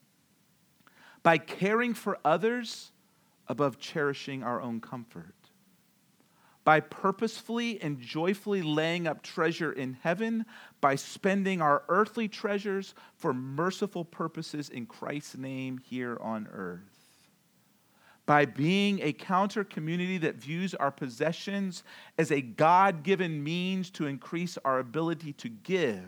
by 1.22 1.39
caring 1.39 1.95
for 1.95 2.18
others 2.24 2.91
above 3.47 3.79
cherishing 3.79 4.43
our 4.43 4.61
own 4.61 4.81
comfort 4.81 5.36
by 6.67 6.81
purposefully 6.81 7.81
and 7.81 8.01
joyfully 8.01 8.61
laying 8.61 9.07
up 9.07 9.23
treasure 9.23 9.71
in 9.71 9.97
heaven, 10.03 10.45
by 10.81 10.97
spending 10.97 11.62
our 11.62 11.85
earthly 11.89 12.27
treasures 12.27 12.93
for 13.14 13.33
merciful 13.33 14.05
purposes 14.05 14.69
in 14.69 14.85
Christ's 14.85 15.37
name 15.37 15.79
here 15.79 16.19
on 16.21 16.49
earth. 16.53 17.21
By 18.27 18.47
being 18.47 18.99
a 19.01 19.12
counter 19.12 19.62
community 19.62 20.19
that 20.19 20.35
views 20.35 20.75
our 20.75 20.91
possessions 20.91 21.85
as 22.19 22.33
a 22.33 22.41
God 22.41 23.05
given 23.05 23.45
means 23.45 23.89
to 23.91 24.07
increase 24.07 24.59
our 24.64 24.81
ability 24.81 25.35
to 25.35 25.49
give, 25.49 26.03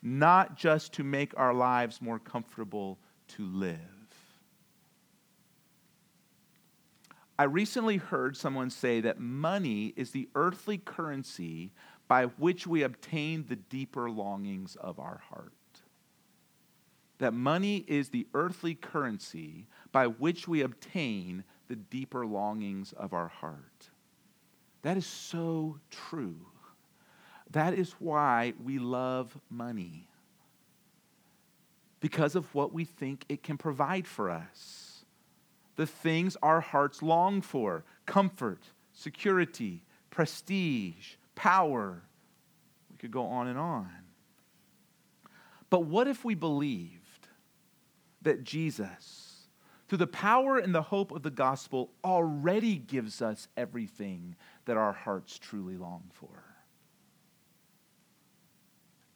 not 0.00 0.56
just 0.56 0.94
to 0.94 1.04
make 1.04 1.38
our 1.38 1.52
lives 1.52 2.00
more 2.00 2.18
comfortable 2.18 2.98
to 3.28 3.44
live. 3.44 4.01
I 7.42 7.46
recently 7.46 7.96
heard 7.96 8.36
someone 8.36 8.70
say 8.70 9.00
that 9.00 9.18
money 9.18 9.94
is 9.96 10.12
the 10.12 10.28
earthly 10.36 10.78
currency 10.78 11.72
by 12.06 12.26
which 12.26 12.68
we 12.68 12.84
obtain 12.84 13.46
the 13.48 13.56
deeper 13.56 14.08
longings 14.08 14.76
of 14.76 15.00
our 15.00 15.20
heart. 15.28 15.52
That 17.18 17.34
money 17.34 17.84
is 17.88 18.10
the 18.10 18.28
earthly 18.32 18.76
currency 18.76 19.66
by 19.90 20.06
which 20.06 20.46
we 20.46 20.60
obtain 20.60 21.42
the 21.66 21.74
deeper 21.74 22.24
longings 22.24 22.92
of 22.92 23.12
our 23.12 23.26
heart. 23.26 23.90
That 24.82 24.96
is 24.96 25.04
so 25.04 25.80
true. 25.90 26.46
That 27.50 27.74
is 27.74 27.96
why 27.98 28.52
we 28.62 28.78
love 28.78 29.36
money, 29.50 30.06
because 31.98 32.36
of 32.36 32.54
what 32.54 32.72
we 32.72 32.84
think 32.84 33.24
it 33.28 33.42
can 33.42 33.58
provide 33.58 34.06
for 34.06 34.30
us 34.30 34.91
the 35.82 35.86
things 35.86 36.36
our 36.44 36.60
hearts 36.60 37.02
long 37.02 37.40
for 37.40 37.82
comfort, 38.06 38.62
security, 38.92 39.82
prestige, 40.10 41.14
power. 41.34 42.04
We 42.88 42.98
could 42.98 43.10
go 43.10 43.26
on 43.26 43.48
and 43.48 43.58
on. 43.58 43.90
But 45.70 45.86
what 45.86 46.06
if 46.06 46.24
we 46.24 46.36
believed 46.36 47.26
that 48.20 48.44
Jesus, 48.44 49.48
through 49.88 49.98
the 49.98 50.06
power 50.06 50.56
and 50.56 50.72
the 50.72 50.82
hope 50.82 51.10
of 51.10 51.24
the 51.24 51.30
gospel, 51.30 51.90
already 52.04 52.76
gives 52.76 53.20
us 53.20 53.48
everything 53.56 54.36
that 54.66 54.76
our 54.76 54.92
hearts 54.92 55.36
truly 55.36 55.76
long 55.76 56.04
for? 56.12 56.44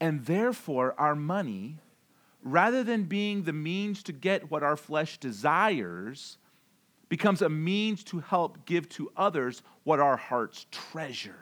And 0.00 0.26
therefore, 0.26 0.96
our 0.98 1.14
money, 1.14 1.78
rather 2.42 2.82
than 2.82 3.04
being 3.04 3.44
the 3.44 3.52
means 3.52 4.02
to 4.02 4.12
get 4.12 4.50
what 4.50 4.64
our 4.64 4.76
flesh 4.76 5.18
desires, 5.18 6.38
becomes 7.08 7.42
a 7.42 7.48
means 7.48 8.02
to 8.04 8.20
help 8.20 8.64
give 8.66 8.88
to 8.90 9.10
others 9.16 9.62
what 9.84 10.00
our 10.00 10.16
hearts 10.16 10.66
treasure. 10.70 11.34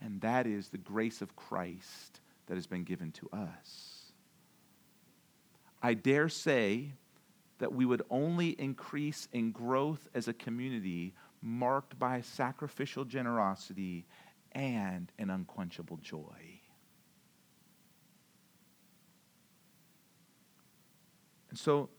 And 0.00 0.20
that 0.22 0.46
is 0.46 0.68
the 0.68 0.78
grace 0.78 1.22
of 1.22 1.36
Christ 1.36 2.20
that 2.46 2.54
has 2.54 2.66
been 2.66 2.82
given 2.82 3.12
to 3.12 3.30
us. 3.32 4.12
I 5.82 5.94
dare 5.94 6.28
say 6.28 6.92
that 7.58 7.72
we 7.72 7.86
would 7.86 8.02
only 8.10 8.50
increase 8.50 9.28
in 9.32 9.52
growth 9.52 10.08
as 10.14 10.26
a 10.26 10.32
community 10.32 11.14
marked 11.40 11.98
by 11.98 12.20
sacrificial 12.20 13.04
generosity 13.04 14.06
and 14.52 15.10
an 15.18 15.30
unquenchable 15.30 15.98
joy. 15.98 16.60
And 21.50 21.58
so 21.58 21.90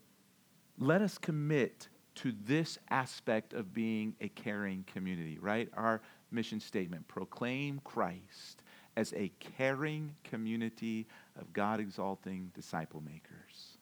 let 0.78 1.02
us 1.02 1.18
commit 1.18 1.88
to 2.16 2.34
this 2.45 2.78
aspect 2.89 3.53
of 3.53 3.74
being 3.74 4.16
a 4.22 4.30
caring 4.30 4.86
community, 4.93 5.38
right? 5.39 5.70
Our 5.76 6.01
mission 6.32 6.59
statement 6.59 7.07
proclaim 7.07 7.82
Christ 7.84 8.64
as 8.95 9.14
a 9.14 9.32
caring 9.57 10.16
community 10.24 11.07
of 11.39 11.51
God 11.53 11.80
exalting 11.80 12.51
disciple 12.53 13.01
makers. 13.01 13.78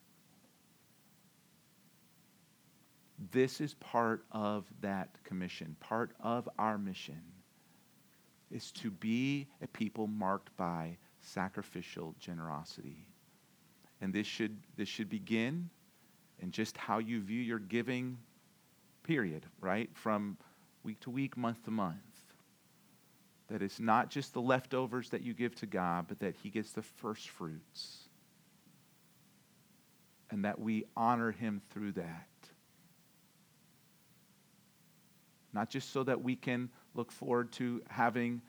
This 3.32 3.62
is 3.62 3.76
part 3.76 4.26
of 4.32 4.66
that 4.82 5.10
commission, 5.24 5.76
part 5.80 6.12
of 6.22 6.50
our 6.58 6.78
mission 6.78 7.22
is 8.50 8.72
to 8.72 8.92
be 8.92 9.48
a 9.62 9.68
people 9.68 10.08
marked 10.08 10.56
by 10.58 10.98
sacrificial 11.22 12.16
generosity. 12.20 13.06
And 14.02 14.14
this 14.14 14.28
should, 14.28 14.58
this 14.76 14.90
should 14.90 15.10
begin 15.10 15.70
in 16.42 16.52
just 16.52 16.76
how 16.76 16.98
you 16.98 17.22
view 17.22 17.40
your 17.40 17.60
giving 17.60 18.18
period, 19.04 19.46
right? 19.60 19.90
From 19.94 20.38
week 20.84 21.00
to 21.02 21.10
week, 21.10 21.38
month 21.38 21.64
to 21.66 21.72
month. 21.72 21.98
That 23.48 23.62
it's 23.62 23.80
not 23.80 24.10
just 24.10 24.34
the 24.34 24.42
leftovers 24.42 25.10
that 25.10 25.22
you 25.22 25.34
give 25.34 25.56
to 25.56 25.66
God, 25.66 26.06
but 26.08 26.20
that 26.20 26.36
He 26.42 26.50
gets 26.50 26.72
the 26.72 26.82
first 26.82 27.30
fruits. 27.30 28.08
And 30.30 30.46
that 30.46 30.60
we 30.60 30.86
honor 30.96 31.32
Him 31.32 31.62
through 31.72 31.94
that. 31.94 32.28
Not 35.54 35.70
just 35.70 35.92
so 35.92 36.04
that 36.04 36.24
we 36.24 36.36
can 36.36 36.70
look 36.96 37.12
forward 37.12 37.52
to 37.54 37.82
having 37.90 38.42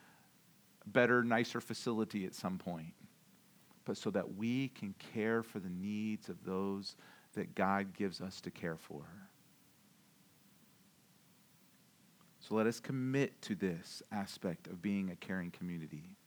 better, 0.87 1.23
nicer 1.23 1.61
facility 1.61 2.25
at 2.25 2.33
some 2.33 2.57
point, 2.57 2.93
but 3.85 3.97
so 3.97 4.09
that 4.11 4.35
we 4.35 4.69
can 4.69 4.95
care 5.13 5.43
for 5.43 5.59
the 5.59 5.69
needs 5.69 6.29
of 6.29 6.43
those 6.45 6.95
that 7.33 7.55
God 7.55 7.93
gives 7.93 8.21
us 8.21 8.41
to 8.41 8.51
care 8.51 8.77
for. 8.77 9.03
So 12.39 12.55
let 12.55 12.67
us 12.67 12.79
commit 12.79 13.41
to 13.43 13.55
this 13.55 14.03
aspect 14.11 14.67
of 14.67 14.81
being 14.81 15.09
a 15.09 15.15
caring 15.15 15.51
community. 15.51 16.17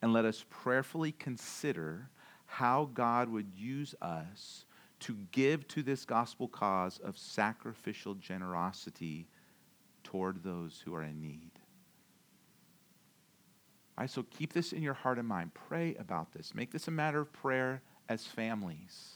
And 0.00 0.12
let 0.12 0.24
us 0.24 0.44
prayerfully 0.48 1.12
consider 1.12 2.10
how 2.44 2.88
God 2.94 3.28
would 3.28 3.50
use 3.56 3.94
us 4.00 4.64
to 5.00 5.16
give 5.32 5.66
to 5.68 5.82
this 5.82 6.04
gospel 6.04 6.48
cause 6.48 6.98
of 6.98 7.18
sacrificial 7.18 8.14
generosity 8.14 9.26
toward 10.04 10.42
those 10.42 10.82
who 10.84 10.94
are 10.94 11.02
in 11.02 11.20
need. 11.20 11.50
All 13.98 14.02
right, 14.02 14.10
so 14.10 14.22
keep 14.22 14.52
this 14.52 14.72
in 14.72 14.82
your 14.82 14.94
heart 14.94 15.18
and 15.18 15.26
mind. 15.26 15.52
Pray 15.54 15.96
about 15.98 16.32
this. 16.32 16.54
Make 16.54 16.70
this 16.70 16.86
a 16.86 16.90
matter 16.90 17.20
of 17.20 17.32
prayer 17.32 17.82
as 18.08 18.26
families. 18.26 19.15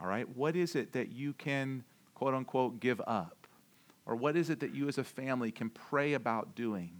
All 0.00 0.06
right, 0.06 0.28
what 0.36 0.56
is 0.56 0.74
it 0.74 0.92
that 0.92 1.12
you 1.12 1.32
can, 1.32 1.84
quote 2.14 2.34
unquote, 2.34 2.80
give 2.80 3.00
up? 3.06 3.46
Or 4.04 4.14
what 4.14 4.36
is 4.36 4.50
it 4.50 4.60
that 4.60 4.74
you 4.74 4.88
as 4.88 4.98
a 4.98 5.04
family 5.04 5.50
can 5.50 5.70
pray 5.70 6.12
about 6.12 6.54
doing 6.54 6.92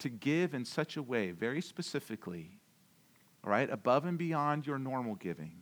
to 0.00 0.08
give 0.08 0.52
in 0.52 0.64
such 0.64 0.96
a 0.96 1.02
way, 1.02 1.30
very 1.30 1.62
specifically, 1.62 2.58
all 3.44 3.50
right, 3.50 3.70
above 3.70 4.04
and 4.04 4.18
beyond 4.18 4.66
your 4.66 4.78
normal 4.78 5.14
giving, 5.14 5.56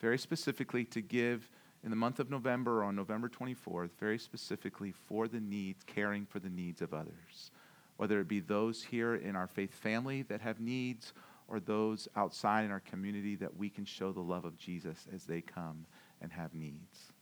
very 0.00 0.18
specifically 0.18 0.84
to 0.84 1.00
give 1.00 1.50
in 1.82 1.90
the 1.90 1.96
month 1.96 2.20
of 2.20 2.30
November 2.30 2.80
or 2.80 2.84
on 2.84 2.94
November 2.94 3.28
24th, 3.28 3.90
very 3.98 4.18
specifically 4.18 4.92
for 4.92 5.26
the 5.26 5.40
needs, 5.40 5.82
caring 5.86 6.24
for 6.26 6.38
the 6.38 6.48
needs 6.48 6.82
of 6.82 6.94
others, 6.94 7.50
whether 7.96 8.20
it 8.20 8.28
be 8.28 8.40
those 8.40 8.82
here 8.82 9.14
in 9.14 9.36
our 9.36 9.46
faith 9.46 9.74
family 9.74 10.22
that 10.22 10.40
have 10.40 10.60
needs 10.60 11.12
or 11.48 11.60
those 11.60 12.08
outside 12.16 12.64
in 12.64 12.70
our 12.70 12.80
community 12.80 13.36
that 13.36 13.56
we 13.56 13.68
can 13.68 13.84
show 13.84 14.12
the 14.12 14.20
love 14.20 14.44
of 14.44 14.56
Jesus 14.56 15.06
as 15.14 15.24
they 15.24 15.40
come 15.40 15.86
and 16.20 16.32
have 16.32 16.54
needs. 16.54 17.12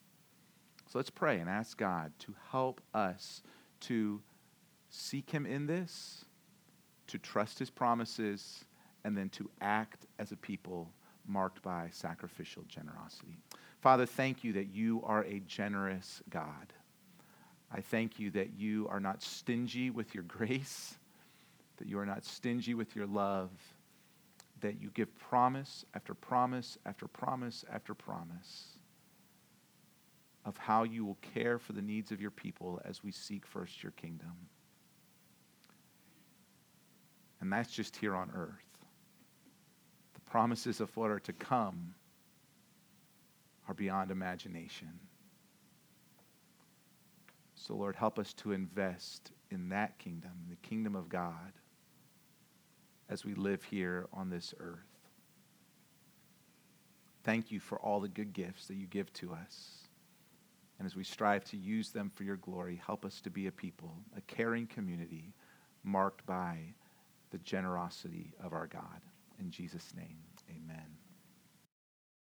So 0.88 0.98
let's 0.98 1.10
pray 1.10 1.38
and 1.38 1.48
ask 1.48 1.76
God 1.76 2.12
to 2.20 2.34
help 2.50 2.80
us 2.94 3.42
to 3.80 4.20
seek 4.90 5.30
Him 5.30 5.46
in 5.46 5.66
this, 5.66 6.24
to 7.08 7.18
trust 7.18 7.58
His 7.58 7.70
promises, 7.70 8.64
and 9.04 9.16
then 9.16 9.28
to 9.30 9.50
act 9.60 10.06
as 10.18 10.32
a 10.32 10.36
people 10.36 10.92
marked 11.26 11.62
by 11.62 11.88
sacrificial 11.90 12.62
generosity. 12.68 13.38
Father, 13.80 14.06
thank 14.06 14.44
you 14.44 14.52
that 14.52 14.68
you 14.72 15.02
are 15.04 15.24
a 15.24 15.40
generous 15.40 16.22
God. 16.30 16.72
I 17.74 17.80
thank 17.80 18.18
you 18.20 18.30
that 18.32 18.52
you 18.54 18.86
are 18.88 19.00
not 19.00 19.22
stingy 19.22 19.90
with 19.90 20.14
your 20.14 20.24
grace, 20.28 20.94
that 21.78 21.88
you 21.88 21.98
are 21.98 22.06
not 22.06 22.24
stingy 22.24 22.74
with 22.74 22.94
your 22.94 23.06
love, 23.06 23.50
that 24.62 24.80
you 24.80 24.90
give 24.94 25.14
promise 25.18 25.84
after 25.94 26.14
promise 26.14 26.78
after 26.86 27.06
promise 27.06 27.64
after 27.70 27.94
promise 27.94 28.78
of 30.44 30.56
how 30.56 30.82
you 30.82 31.04
will 31.04 31.18
care 31.34 31.58
for 31.58 31.72
the 31.72 31.82
needs 31.82 32.10
of 32.10 32.20
your 32.20 32.30
people 32.30 32.80
as 32.84 33.04
we 33.04 33.12
seek 33.12 33.46
first 33.46 33.82
your 33.82 33.92
kingdom. 33.92 34.32
And 37.40 37.52
that's 37.52 37.72
just 37.72 37.96
here 37.96 38.14
on 38.14 38.30
earth. 38.34 38.78
The 40.14 40.20
promises 40.20 40.80
of 40.80 40.96
what 40.96 41.10
are 41.10 41.20
to 41.20 41.32
come 41.32 41.94
are 43.68 43.74
beyond 43.74 44.10
imagination. 44.10 44.90
So, 47.54 47.74
Lord, 47.74 47.94
help 47.94 48.18
us 48.18 48.32
to 48.34 48.52
invest 48.52 49.32
in 49.50 49.68
that 49.68 49.98
kingdom, 49.98 50.32
the 50.50 50.56
kingdom 50.56 50.96
of 50.96 51.08
God, 51.08 51.52
as 53.12 53.26
we 53.26 53.34
live 53.34 53.62
here 53.62 54.08
on 54.14 54.30
this 54.30 54.54
earth. 54.58 54.78
Thank 57.24 57.52
you 57.52 57.60
for 57.60 57.78
all 57.78 58.00
the 58.00 58.08
good 58.08 58.32
gifts 58.32 58.66
that 58.68 58.76
you 58.76 58.86
give 58.86 59.12
to 59.14 59.34
us. 59.34 59.86
And 60.78 60.86
as 60.86 60.96
we 60.96 61.04
strive 61.04 61.44
to 61.44 61.58
use 61.58 61.90
them 61.90 62.10
for 62.10 62.24
your 62.24 62.38
glory, 62.38 62.80
help 62.84 63.04
us 63.04 63.20
to 63.20 63.30
be 63.30 63.46
a 63.46 63.52
people, 63.52 63.94
a 64.16 64.22
caring 64.22 64.66
community 64.66 65.34
marked 65.84 66.24
by 66.24 66.58
the 67.30 67.38
generosity 67.38 68.32
of 68.42 68.54
our 68.54 68.66
God. 68.66 69.02
In 69.38 69.50
Jesus' 69.50 69.92
name, 69.94 70.18
amen. 70.50 71.01